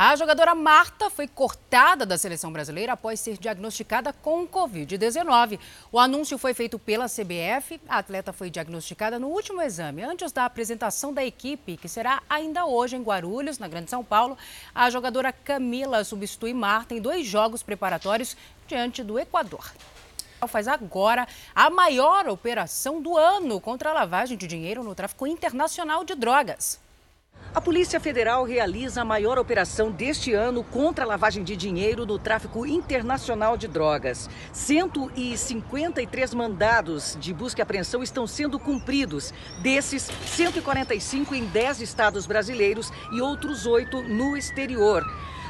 A 0.00 0.14
jogadora 0.14 0.54
Marta 0.54 1.10
foi 1.10 1.26
cortada 1.26 2.06
da 2.06 2.16
seleção 2.16 2.52
brasileira 2.52 2.92
após 2.92 3.18
ser 3.18 3.36
diagnosticada 3.36 4.12
com 4.12 4.46
Covid-19. 4.46 5.58
O 5.90 5.98
anúncio 5.98 6.38
foi 6.38 6.54
feito 6.54 6.78
pela 6.78 7.06
CBF. 7.08 7.80
A 7.88 7.98
atleta 7.98 8.32
foi 8.32 8.48
diagnosticada 8.48 9.18
no 9.18 9.26
último 9.26 9.60
exame, 9.60 10.04
antes 10.04 10.30
da 10.30 10.44
apresentação 10.44 11.12
da 11.12 11.24
equipe, 11.24 11.76
que 11.76 11.88
será 11.88 12.22
ainda 12.30 12.64
hoje 12.64 12.94
em 12.94 13.02
Guarulhos, 13.02 13.58
na 13.58 13.66
Grande 13.66 13.90
São 13.90 14.04
Paulo. 14.04 14.38
A 14.72 14.88
jogadora 14.88 15.32
Camila 15.32 16.04
substitui 16.04 16.54
Marta 16.54 16.94
em 16.94 17.00
dois 17.00 17.26
jogos 17.26 17.64
preparatórios 17.64 18.36
diante 18.68 19.02
do 19.02 19.18
Equador 19.18 19.72
faz 20.46 20.68
agora 20.68 21.26
a 21.52 21.68
maior 21.68 22.28
operação 22.28 23.02
do 23.02 23.16
ano 23.16 23.60
contra 23.60 23.90
a 23.90 23.92
lavagem 23.92 24.38
de 24.38 24.46
dinheiro 24.46 24.84
no 24.84 24.94
tráfico 24.94 25.26
internacional 25.26 26.04
de 26.04 26.14
drogas. 26.14 26.78
A 27.54 27.62
Polícia 27.62 27.98
Federal 27.98 28.44
realiza 28.44 29.00
a 29.00 29.04
maior 29.04 29.38
operação 29.38 29.90
deste 29.90 30.34
ano 30.34 30.62
contra 30.62 31.04
a 31.04 31.08
lavagem 31.08 31.42
de 31.42 31.56
dinheiro 31.56 32.04
no 32.04 32.18
tráfico 32.18 32.66
internacional 32.66 33.56
de 33.56 33.66
drogas. 33.66 34.28
153 34.52 36.34
mandados 36.34 37.16
de 37.18 37.32
busca 37.32 37.60
e 37.60 37.62
apreensão 37.62 38.02
estão 38.02 38.26
sendo 38.26 38.58
cumpridos. 38.58 39.32
Desses, 39.62 40.10
145 40.26 41.34
em 41.34 41.46
10 41.46 41.80
estados 41.80 42.26
brasileiros 42.26 42.92
e 43.12 43.22
outros 43.22 43.64
oito 43.64 44.02
no 44.02 44.36
exterior. 44.36 45.02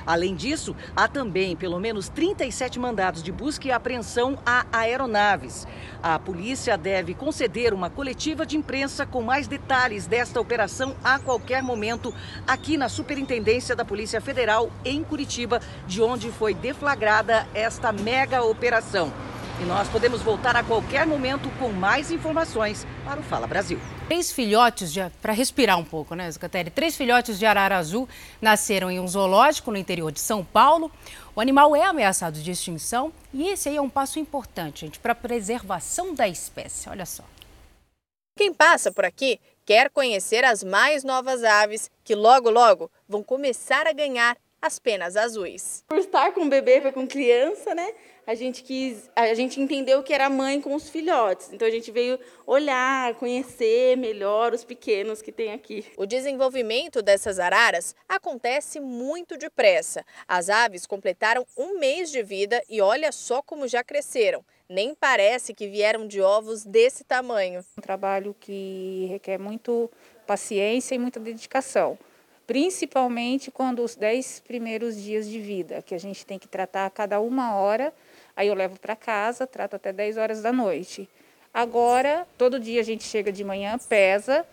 Além 0.08 0.34
disso, 0.34 0.74
há 0.96 1.06
também 1.06 1.54
pelo 1.54 1.78
menos 1.78 2.08
37 2.08 2.78
mandados 2.78 3.22
de 3.22 3.30
busca 3.30 3.68
e 3.68 3.70
apreensão 3.70 4.38
a 4.46 4.64
aeronaves. 4.72 5.68
A 6.02 6.18
polícia 6.18 6.78
deve 6.78 7.12
conceder 7.12 7.74
uma 7.74 7.90
coletiva 7.90 8.46
de 8.46 8.56
imprensa 8.56 9.04
com 9.04 9.20
mais 9.20 9.46
detalhes 9.46 10.06
desta 10.06 10.40
operação 10.40 10.96
a 11.04 11.18
qualquer 11.18 11.62
momento 11.62 12.14
aqui 12.46 12.78
na 12.78 12.88
Superintendência 12.88 13.76
da 13.76 13.84
Polícia 13.84 14.18
Federal 14.18 14.70
em 14.82 15.04
Curitiba, 15.04 15.60
de 15.86 16.00
onde 16.00 16.32
foi 16.32 16.54
deflagrada 16.54 17.46
esta 17.52 17.92
mega 17.92 18.42
operação. 18.42 19.12
E 19.60 19.64
nós 19.66 19.88
podemos 19.88 20.22
voltar 20.22 20.56
a 20.56 20.64
qualquer 20.64 21.06
momento 21.06 21.50
com 21.58 21.68
mais 21.70 22.10
informações 22.10 22.86
para 23.04 23.20
o 23.20 23.22
Fala 23.22 23.46
Brasil. 23.46 23.78
Três 24.08 24.32
filhotes, 24.32 24.94
para 25.20 25.34
respirar 25.34 25.78
um 25.78 25.84
pouco, 25.84 26.14
né, 26.14 26.30
Zucatelli? 26.30 26.70
Três 26.70 26.96
filhotes 26.96 27.38
de 27.38 27.44
arara 27.44 27.76
azul 27.76 28.08
nasceram 28.40 28.90
em 28.90 28.98
um 28.98 29.06
zoológico 29.06 29.70
no 29.70 29.76
interior 29.76 30.10
de 30.10 30.18
São 30.18 30.42
Paulo. 30.42 30.90
O 31.36 31.42
animal 31.42 31.76
é 31.76 31.84
ameaçado 31.84 32.40
de 32.40 32.50
extinção 32.50 33.12
e 33.34 33.50
esse 33.50 33.68
aí 33.68 33.76
é 33.76 33.82
um 33.82 33.90
passo 33.90 34.18
importante, 34.18 34.86
gente, 34.86 34.98
para 34.98 35.12
a 35.12 35.14
preservação 35.14 36.14
da 36.14 36.26
espécie. 36.26 36.88
Olha 36.88 37.04
só. 37.04 37.22
Quem 38.34 38.54
passa 38.54 38.90
por 38.90 39.04
aqui 39.04 39.38
quer 39.66 39.90
conhecer 39.90 40.42
as 40.42 40.64
mais 40.64 41.04
novas 41.04 41.44
aves 41.44 41.90
que 42.02 42.14
logo, 42.14 42.48
logo 42.48 42.90
vão 43.06 43.22
começar 43.22 43.86
a 43.86 43.92
ganhar 43.92 44.38
as 44.62 44.78
penas 44.78 45.18
azuis. 45.18 45.84
Por 45.86 45.98
estar 45.98 46.32
com 46.32 46.48
bebê, 46.48 46.80
com 46.92 47.06
criança, 47.06 47.74
né? 47.74 47.92
A 48.28 48.34
gente 48.34 48.62
quis, 48.62 49.08
a 49.16 49.32
gente 49.32 49.58
entendeu 49.58 50.02
que 50.02 50.12
era 50.12 50.28
mãe 50.28 50.60
com 50.60 50.74
os 50.74 50.90
filhotes. 50.90 51.50
Então 51.50 51.66
a 51.66 51.70
gente 51.70 51.90
veio 51.90 52.20
olhar, 52.46 53.14
conhecer 53.14 53.96
melhor 53.96 54.52
os 54.52 54.64
pequenos 54.64 55.22
que 55.22 55.32
tem 55.32 55.54
aqui. 55.54 55.86
O 55.96 56.04
desenvolvimento 56.04 57.00
dessas 57.00 57.38
araras 57.38 57.96
acontece 58.06 58.80
muito 58.80 59.38
depressa. 59.38 60.04
As 60.28 60.50
aves 60.50 60.84
completaram 60.84 61.46
um 61.56 61.78
mês 61.78 62.10
de 62.10 62.22
vida 62.22 62.62
e 62.68 62.82
olha 62.82 63.12
só 63.12 63.40
como 63.40 63.66
já 63.66 63.82
cresceram. 63.82 64.44
Nem 64.68 64.94
parece 64.94 65.54
que 65.54 65.66
vieram 65.66 66.06
de 66.06 66.20
ovos 66.20 66.66
desse 66.66 67.04
tamanho. 67.04 67.64
Um 67.78 67.80
trabalho 67.80 68.36
que 68.38 69.06
requer 69.08 69.38
muito 69.38 69.90
paciência 70.26 70.94
e 70.94 70.98
muita 70.98 71.18
dedicação 71.18 71.98
principalmente 72.46 73.50
quando 73.50 73.84
os 73.84 73.94
10 73.94 74.40
primeiros 74.40 74.96
dias 74.96 75.28
de 75.28 75.38
vida, 75.38 75.82
que 75.82 75.94
a 75.94 75.98
gente 75.98 76.24
tem 76.24 76.38
que 76.38 76.48
tratar 76.48 76.86
a 76.86 76.90
cada 76.90 77.20
uma 77.20 77.54
hora 77.54 77.92
Aí 78.38 78.46
eu 78.46 78.54
levo 78.54 78.78
para 78.78 78.94
casa, 78.94 79.48
trato 79.48 79.74
até 79.74 79.92
10 79.92 80.16
horas 80.16 80.40
da 80.40 80.52
noite. 80.52 81.08
Agora, 81.52 82.24
todo 82.38 82.60
dia 82.60 82.80
a 82.80 82.84
gente 82.84 83.02
chega 83.02 83.32
de 83.32 83.42
manhã, 83.42 83.76
pesa, 83.88 84.46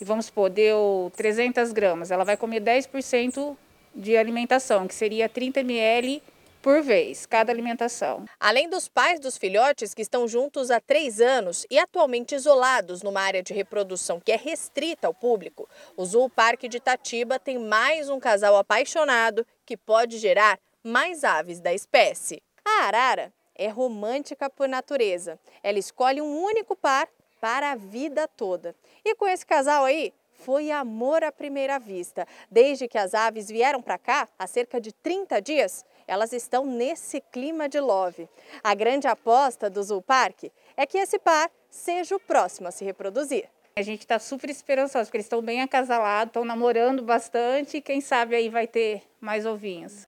e 0.00 0.04
vamos 0.04 0.26
supor, 0.26 0.50
deu 0.50 1.12
300 1.16 1.70
gramas. 1.70 2.10
Ela 2.10 2.24
vai 2.24 2.36
comer 2.36 2.60
10% 2.60 3.56
de 3.94 4.16
alimentação, 4.16 4.88
que 4.88 4.94
seria 4.94 5.28
30 5.28 5.60
ml 5.60 6.20
por 6.60 6.82
vez, 6.82 7.26
cada 7.26 7.52
alimentação. 7.52 8.24
Além 8.40 8.68
dos 8.68 8.88
pais 8.88 9.20
dos 9.20 9.38
filhotes 9.38 9.94
que 9.94 10.02
estão 10.02 10.26
juntos 10.26 10.68
há 10.72 10.80
três 10.80 11.20
anos 11.20 11.64
e 11.70 11.78
atualmente 11.78 12.34
isolados 12.34 13.04
numa 13.04 13.20
área 13.20 13.40
de 13.40 13.54
reprodução 13.54 14.18
que 14.18 14.32
é 14.32 14.36
restrita 14.36 15.06
ao 15.06 15.14
público, 15.14 15.68
o 15.96 16.04
Zoo 16.04 16.28
Parque 16.28 16.68
de 16.68 16.78
Itatiba 16.78 17.38
tem 17.38 17.56
mais 17.56 18.10
um 18.10 18.18
casal 18.18 18.56
apaixonado 18.56 19.46
que 19.64 19.76
pode 19.76 20.18
gerar 20.18 20.58
mais 20.82 21.22
aves 21.22 21.60
da 21.60 21.72
espécie. 21.72 22.42
A 22.70 22.86
arara 22.86 23.32
é 23.54 23.68
romântica 23.68 24.50
por 24.50 24.68
natureza. 24.68 25.40
Ela 25.62 25.78
escolhe 25.78 26.20
um 26.20 26.42
único 26.42 26.76
par 26.76 27.08
para 27.40 27.72
a 27.72 27.74
vida 27.74 28.28
toda. 28.28 28.74
E 29.02 29.14
com 29.14 29.26
esse 29.26 29.46
casal 29.46 29.84
aí, 29.84 30.12
foi 30.32 30.70
amor 30.70 31.24
à 31.24 31.32
primeira 31.32 31.78
vista. 31.78 32.28
Desde 32.50 32.86
que 32.86 32.98
as 32.98 33.14
aves 33.14 33.48
vieram 33.48 33.80
para 33.80 33.96
cá, 33.96 34.28
há 34.38 34.46
cerca 34.46 34.78
de 34.78 34.92
30 34.92 35.40
dias, 35.40 35.84
elas 36.06 36.32
estão 36.32 36.66
nesse 36.66 37.20
clima 37.20 37.68
de 37.70 37.80
love. 37.80 38.28
A 38.62 38.74
grande 38.74 39.08
aposta 39.08 39.70
do 39.70 39.82
Zoo 39.82 40.02
Park 40.02 40.44
é 40.76 40.86
que 40.86 40.98
esse 40.98 41.18
par 41.18 41.50
seja 41.70 42.14
o 42.14 42.20
próximo 42.20 42.68
a 42.68 42.70
se 42.70 42.84
reproduzir. 42.84 43.48
A 43.76 43.82
gente 43.82 44.00
está 44.00 44.18
super 44.18 44.50
esperançoso, 44.50 45.06
porque 45.06 45.16
eles 45.16 45.26
estão 45.26 45.40
bem 45.40 45.62
acasalados, 45.62 46.30
estão 46.30 46.44
namorando 46.44 47.02
bastante 47.02 47.78
e 47.78 47.80
quem 47.80 48.00
sabe 48.00 48.36
aí 48.36 48.48
vai 48.50 48.66
ter 48.66 49.02
mais 49.20 49.46
ovinhos. 49.46 50.06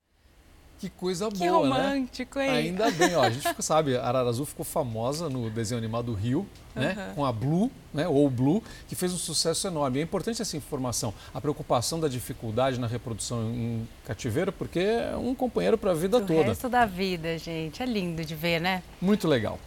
Que 0.80 0.88
coisa 0.88 1.28
que 1.28 1.46
boa, 1.46 1.68
né? 1.68 1.76
romântico, 1.76 2.38
né? 2.38 2.46
hein? 2.46 2.68
Ainda 2.68 2.90
bem, 2.90 3.14
ó. 3.14 3.22
A 3.24 3.30
gente 3.30 3.46
ficou, 3.46 3.62
sabe, 3.62 3.98
a 3.98 4.02
Arara 4.02 4.30
Azul 4.30 4.46
ficou 4.46 4.64
famosa 4.64 5.28
no 5.28 5.50
desenho 5.50 5.76
animado 5.76 6.14
Rio, 6.14 6.46
né? 6.74 6.96
Uhum. 6.96 7.14
Com 7.16 7.26
a 7.26 7.32
Blue, 7.32 7.70
né? 7.92 8.08
Ou 8.08 8.30
Blue, 8.30 8.62
que 8.88 8.94
fez 8.94 9.12
um 9.12 9.18
sucesso 9.18 9.66
enorme. 9.66 10.00
É 10.00 10.02
importante 10.02 10.40
essa 10.40 10.56
informação, 10.56 11.12
a 11.34 11.40
preocupação 11.40 12.00
da 12.00 12.08
dificuldade 12.08 12.80
na 12.80 12.86
reprodução 12.86 13.42
em 13.52 13.86
cativeiro, 14.06 14.52
porque 14.52 14.78
é 14.78 15.14
um 15.14 15.34
companheiro 15.34 15.76
para 15.76 15.90
a 15.90 15.94
vida 15.94 16.16
Pro 16.16 16.26
toda. 16.26 16.40
O 16.40 16.44
resto 16.44 16.70
da 16.70 16.86
vida, 16.86 17.36
gente. 17.36 17.82
É 17.82 17.84
lindo 17.84 18.24
de 18.24 18.34
ver, 18.34 18.58
né? 18.58 18.82
Muito 19.02 19.28
legal. 19.28 19.58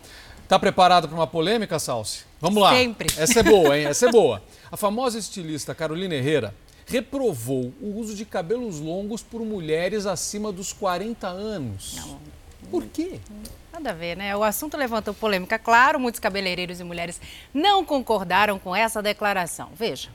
Tá 0.47 0.58
preparado 0.58 1.08
para 1.08 1.15
uma 1.15 1.28
polêmica, 1.28 1.78
Salsi? 1.78 2.26
Vamos 2.41 2.62
lá. 2.62 2.71
Sempre. 2.71 3.08
Essa 3.17 3.41
é 3.41 3.43
boa, 3.43 3.78
hein? 3.78 3.86
Essa 3.86 4.08
é 4.08 4.12
boa. 4.12 4.41
A 4.71 4.76
famosa 4.76 5.19
estilista 5.19 5.76
Carolina 5.76 6.15
Herrera 6.15 6.56
reprovou 6.86 7.74
o 7.82 7.98
uso 8.00 8.15
de 8.15 8.26
cabelos 8.26 8.80
longos 8.80 9.22
por 9.22 9.41
mulheres 9.41 10.06
acima 10.06 10.52
dos 10.52 10.74
40 10.74 11.28
anos. 11.28 11.96
Não. 11.96 12.19
Por 12.69 12.86
quê? 12.86 13.19
Nada 13.72 13.91
a 13.91 13.93
ver, 13.93 14.15
né? 14.15 14.36
O 14.36 14.43
assunto 14.43 14.78
levantou 14.78 15.13
polêmica. 15.13 15.58
Claro, 15.58 16.00
muitos 16.00 16.19
cabeleireiros 16.19 16.80
e 16.80 16.84
mulheres 16.84 17.19
não 17.54 17.84
concordaram 17.84 18.60
com 18.60 18.76
essa 18.76 19.02
declaração. 19.02 19.69
Veja. 19.76 20.10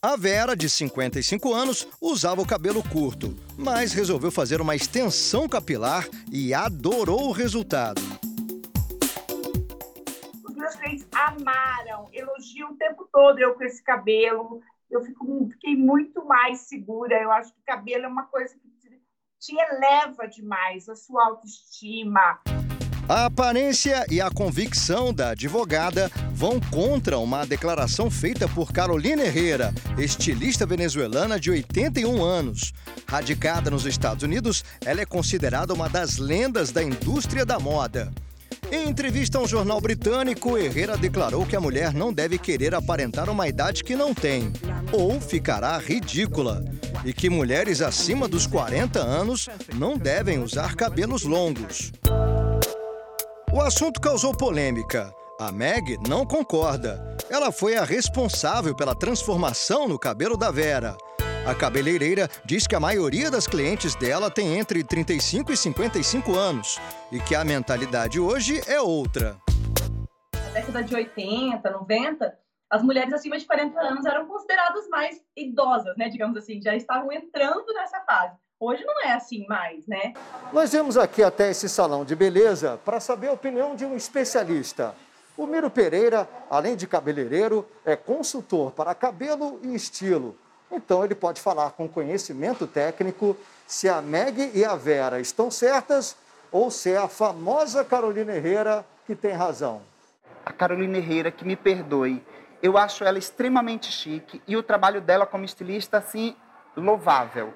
A 0.00 0.16
Vera, 0.16 0.54
de 0.54 0.70
55 0.70 1.52
anos, 1.52 1.88
usava 2.00 2.40
o 2.40 2.46
cabelo 2.46 2.80
curto, 2.80 3.36
mas 3.56 3.92
resolveu 3.92 4.30
fazer 4.30 4.60
uma 4.60 4.76
extensão 4.76 5.48
capilar 5.48 6.08
e 6.30 6.54
adorou 6.54 7.28
o 7.28 7.32
resultado 7.32 8.00
amaram, 11.12 12.08
elogiam 12.12 12.72
o 12.72 12.76
tempo 12.76 13.08
todo 13.12 13.38
eu 13.38 13.54
com 13.54 13.64
esse 13.64 13.82
cabelo. 13.82 14.60
Eu 14.90 15.02
fico, 15.02 15.48
fiquei 15.50 15.76
muito 15.76 16.24
mais 16.24 16.60
segura. 16.60 17.20
Eu 17.20 17.32
acho 17.32 17.52
que 17.52 17.60
cabelo 17.64 18.04
é 18.04 18.08
uma 18.08 18.26
coisa 18.26 18.54
que 18.54 18.76
te 19.38 19.54
eleva 19.54 20.26
demais 20.26 20.88
a 20.88 20.94
sua 20.94 21.26
autoestima. 21.26 22.40
A 23.08 23.26
aparência 23.26 24.04
e 24.10 24.20
a 24.20 24.28
convicção 24.28 25.14
da 25.14 25.30
advogada 25.30 26.10
vão 26.32 26.58
contra 26.58 27.18
uma 27.18 27.46
declaração 27.46 28.10
feita 28.10 28.48
por 28.48 28.72
Carolina 28.72 29.22
Herrera, 29.22 29.72
estilista 29.96 30.66
venezuelana 30.66 31.38
de 31.38 31.48
81 31.48 32.24
anos. 32.24 32.72
Radicada 33.06 33.70
nos 33.70 33.86
Estados 33.86 34.24
Unidos, 34.24 34.64
ela 34.84 35.00
é 35.00 35.06
considerada 35.06 35.72
uma 35.72 35.88
das 35.88 36.16
lendas 36.16 36.72
da 36.72 36.82
indústria 36.82 37.46
da 37.46 37.60
moda. 37.60 38.12
Em 38.70 38.88
entrevista 38.88 39.38
a 39.38 39.42
um 39.42 39.46
jornal 39.46 39.80
britânico, 39.80 40.58
Herrera 40.58 40.96
declarou 40.96 41.46
que 41.46 41.54
a 41.54 41.60
mulher 41.60 41.94
não 41.94 42.12
deve 42.12 42.36
querer 42.36 42.74
aparentar 42.74 43.30
uma 43.30 43.46
idade 43.46 43.84
que 43.84 43.94
não 43.94 44.12
tem, 44.12 44.52
ou 44.92 45.20
ficará 45.20 45.78
ridícula. 45.78 46.64
E 47.04 47.12
que 47.12 47.30
mulheres 47.30 47.80
acima 47.80 48.26
dos 48.26 48.46
40 48.46 48.98
anos 48.98 49.48
não 49.74 49.96
devem 49.96 50.40
usar 50.40 50.74
cabelos 50.74 51.22
longos. 51.22 51.92
O 53.52 53.60
assunto 53.60 54.00
causou 54.00 54.34
polêmica. 54.34 55.12
A 55.38 55.52
Meg 55.52 55.98
não 56.08 56.26
concorda. 56.26 57.16
Ela 57.30 57.52
foi 57.52 57.76
a 57.76 57.84
responsável 57.84 58.74
pela 58.74 58.94
transformação 58.94 59.86
no 59.86 59.98
cabelo 59.98 60.36
da 60.36 60.50
Vera. 60.50 60.96
A 61.46 61.54
cabeleireira 61.54 62.28
diz 62.44 62.66
que 62.66 62.74
a 62.74 62.80
maioria 62.80 63.30
das 63.30 63.46
clientes 63.46 63.94
dela 63.94 64.28
tem 64.28 64.58
entre 64.58 64.82
35 64.82 65.52
e 65.52 65.56
55 65.56 66.34
anos 66.34 66.80
e 67.12 67.20
que 67.20 67.36
a 67.36 67.44
mentalidade 67.44 68.18
hoje 68.18 68.60
é 68.66 68.80
outra. 68.80 69.36
Na 70.34 70.50
década 70.50 70.82
de 70.82 70.92
80, 70.92 71.70
90, 71.70 72.36
as 72.68 72.82
mulheres 72.82 73.12
acima 73.12 73.38
de 73.38 73.46
40 73.46 73.78
anos 73.80 74.04
eram 74.04 74.26
consideradas 74.26 74.88
mais 74.88 75.20
idosas, 75.36 75.96
né, 75.96 76.08
digamos 76.08 76.36
assim, 76.36 76.60
já 76.60 76.74
estavam 76.74 77.12
entrando 77.12 77.72
nessa 77.74 78.00
fase. 78.00 78.34
Hoje 78.58 78.84
não 78.84 79.00
é 79.04 79.12
assim 79.12 79.46
mais, 79.46 79.86
né? 79.86 80.14
Nós 80.52 80.72
viemos 80.72 80.96
aqui 80.96 81.22
até 81.22 81.52
esse 81.52 81.68
salão 81.68 82.04
de 82.04 82.16
beleza 82.16 82.80
para 82.84 82.98
saber 82.98 83.28
a 83.28 83.32
opinião 83.32 83.76
de 83.76 83.84
um 83.84 83.94
especialista. 83.94 84.96
O 85.36 85.46
Miro 85.46 85.70
Pereira, 85.70 86.28
além 86.50 86.74
de 86.74 86.88
cabeleireiro, 86.88 87.68
é 87.84 87.94
consultor 87.94 88.72
para 88.72 88.96
cabelo 88.96 89.60
e 89.62 89.76
estilo. 89.76 90.36
Então 90.70 91.04
ele 91.04 91.14
pode 91.14 91.40
falar 91.40 91.70
com 91.70 91.88
conhecimento 91.88 92.66
técnico 92.66 93.36
se 93.66 93.88
a 93.88 94.00
Meg 94.00 94.50
e 94.54 94.64
a 94.64 94.74
Vera 94.76 95.20
estão 95.20 95.50
certas 95.50 96.16
ou 96.50 96.70
se 96.70 96.92
é 96.92 96.98
a 96.98 97.08
famosa 97.08 97.84
Carolina 97.84 98.34
Herrera 98.34 98.84
que 99.06 99.14
tem 99.14 99.32
razão. 99.32 99.82
A 100.44 100.52
Carolina 100.52 100.98
Herrera, 100.98 101.30
que 101.30 101.44
me 101.44 101.56
perdoe, 101.56 102.22
eu 102.62 102.76
acho 102.76 103.04
ela 103.04 103.18
extremamente 103.18 103.90
chique 103.90 104.40
e 104.46 104.56
o 104.56 104.62
trabalho 104.62 105.00
dela 105.00 105.26
como 105.26 105.44
estilista, 105.44 105.98
assim, 105.98 106.34
louvável. 106.76 107.52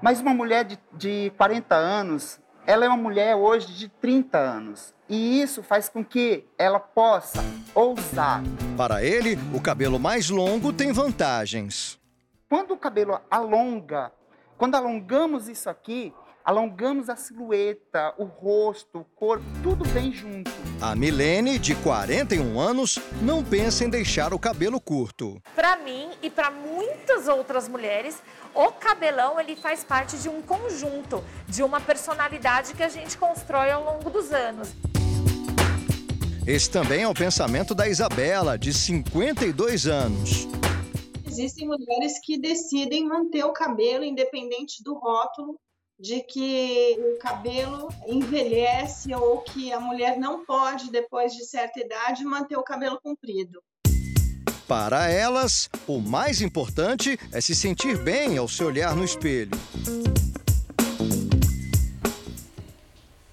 Mas 0.00 0.20
uma 0.20 0.32
mulher 0.32 0.64
de, 0.64 0.78
de 0.92 1.32
40 1.36 1.74
anos, 1.74 2.40
ela 2.66 2.84
é 2.84 2.88
uma 2.88 2.96
mulher 2.96 3.34
hoje 3.34 3.74
de 3.74 3.88
30 3.88 4.38
anos. 4.38 4.94
E 5.08 5.42
isso 5.42 5.62
faz 5.62 5.88
com 5.88 6.04
que 6.04 6.44
ela 6.56 6.80
possa 6.80 7.42
ousar. 7.74 8.42
Para 8.76 9.02
ele, 9.04 9.38
o 9.52 9.60
cabelo 9.60 9.98
mais 9.98 10.30
longo 10.30 10.72
tem 10.72 10.92
vantagens. 10.92 11.99
Quando 12.50 12.72
o 12.72 12.76
cabelo 12.76 13.16
alonga, 13.30 14.10
quando 14.58 14.74
alongamos 14.74 15.48
isso 15.48 15.70
aqui, 15.70 16.12
alongamos 16.44 17.08
a 17.08 17.14
silhueta, 17.14 18.12
o 18.18 18.24
rosto, 18.24 18.98
o 18.98 19.04
corpo, 19.04 19.44
tudo 19.62 19.88
bem 19.90 20.10
junto. 20.10 20.50
A 20.82 20.96
Milene, 20.96 21.60
de 21.60 21.76
41 21.76 22.58
anos, 22.58 22.98
não 23.22 23.44
pensa 23.44 23.84
em 23.84 23.88
deixar 23.88 24.34
o 24.34 24.38
cabelo 24.38 24.80
curto. 24.80 25.40
Para 25.54 25.76
mim 25.76 26.10
e 26.20 26.28
para 26.28 26.50
muitas 26.50 27.28
outras 27.28 27.68
mulheres, 27.68 28.20
o 28.52 28.72
cabelão 28.72 29.38
ele 29.38 29.54
faz 29.54 29.84
parte 29.84 30.18
de 30.18 30.28
um 30.28 30.42
conjunto, 30.42 31.22
de 31.46 31.62
uma 31.62 31.80
personalidade 31.80 32.74
que 32.74 32.82
a 32.82 32.88
gente 32.88 33.16
constrói 33.16 33.70
ao 33.70 33.84
longo 33.84 34.10
dos 34.10 34.32
anos. 34.32 34.74
Esse 36.44 36.68
também 36.68 37.04
é 37.04 37.08
o 37.08 37.14
pensamento 37.14 37.76
da 37.76 37.86
Isabela, 37.86 38.58
de 38.58 38.74
52 38.74 39.86
anos. 39.86 40.48
Existem 41.42 41.66
mulheres 41.66 42.18
que 42.22 42.36
decidem 42.38 43.06
manter 43.06 43.44
o 43.44 43.52
cabelo 43.54 44.04
independente 44.04 44.82
do 44.84 44.92
rótulo 44.92 45.58
de 45.98 46.20
que 46.20 46.98
o 46.98 47.18
cabelo 47.18 47.88
envelhece 48.06 49.14
ou 49.14 49.40
que 49.40 49.72
a 49.72 49.80
mulher 49.80 50.18
não 50.18 50.44
pode, 50.44 50.90
depois 50.90 51.32
de 51.32 51.46
certa 51.46 51.80
idade, 51.80 52.26
manter 52.26 52.58
o 52.58 52.62
cabelo 52.62 53.00
comprido. 53.02 53.58
Para 54.68 55.08
elas, 55.08 55.70
o 55.86 55.98
mais 55.98 56.42
importante 56.42 57.18
é 57.32 57.40
se 57.40 57.54
sentir 57.54 57.96
bem 58.04 58.36
ao 58.36 58.46
se 58.46 58.62
olhar 58.62 58.94
no 58.94 59.02
espelho. 59.02 59.52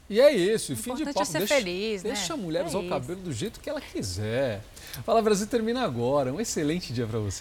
E 0.09 0.21
é 0.21 0.31
isso, 0.31 0.71
e 0.71 0.75
fim 0.77 0.95
de 0.95 1.01
importante 1.01 1.13
papo. 1.13 1.21
é 1.21 1.25
ser 1.25 1.39
deixa, 1.39 1.55
feliz, 1.55 2.03
né? 2.03 2.11
Deixa 2.11 2.33
a 2.33 2.37
mulher 2.37 2.63
É 2.63 2.67
usar 2.67 2.77
o 2.77 2.81
isso. 2.83 2.89
cabelo 2.89 3.19
do 3.19 3.33
jeito 3.33 3.59
que 3.59 3.69
ela 3.69 3.81
quiser. 3.81 4.63
Fala 5.05 5.21
Brasil 5.21 5.45
termina 5.47 5.83
agora. 5.83 6.33
Um 6.33 6.39
excelente 6.39 6.93
dia 6.93 7.05
para 7.05 7.19
você. 7.19 7.35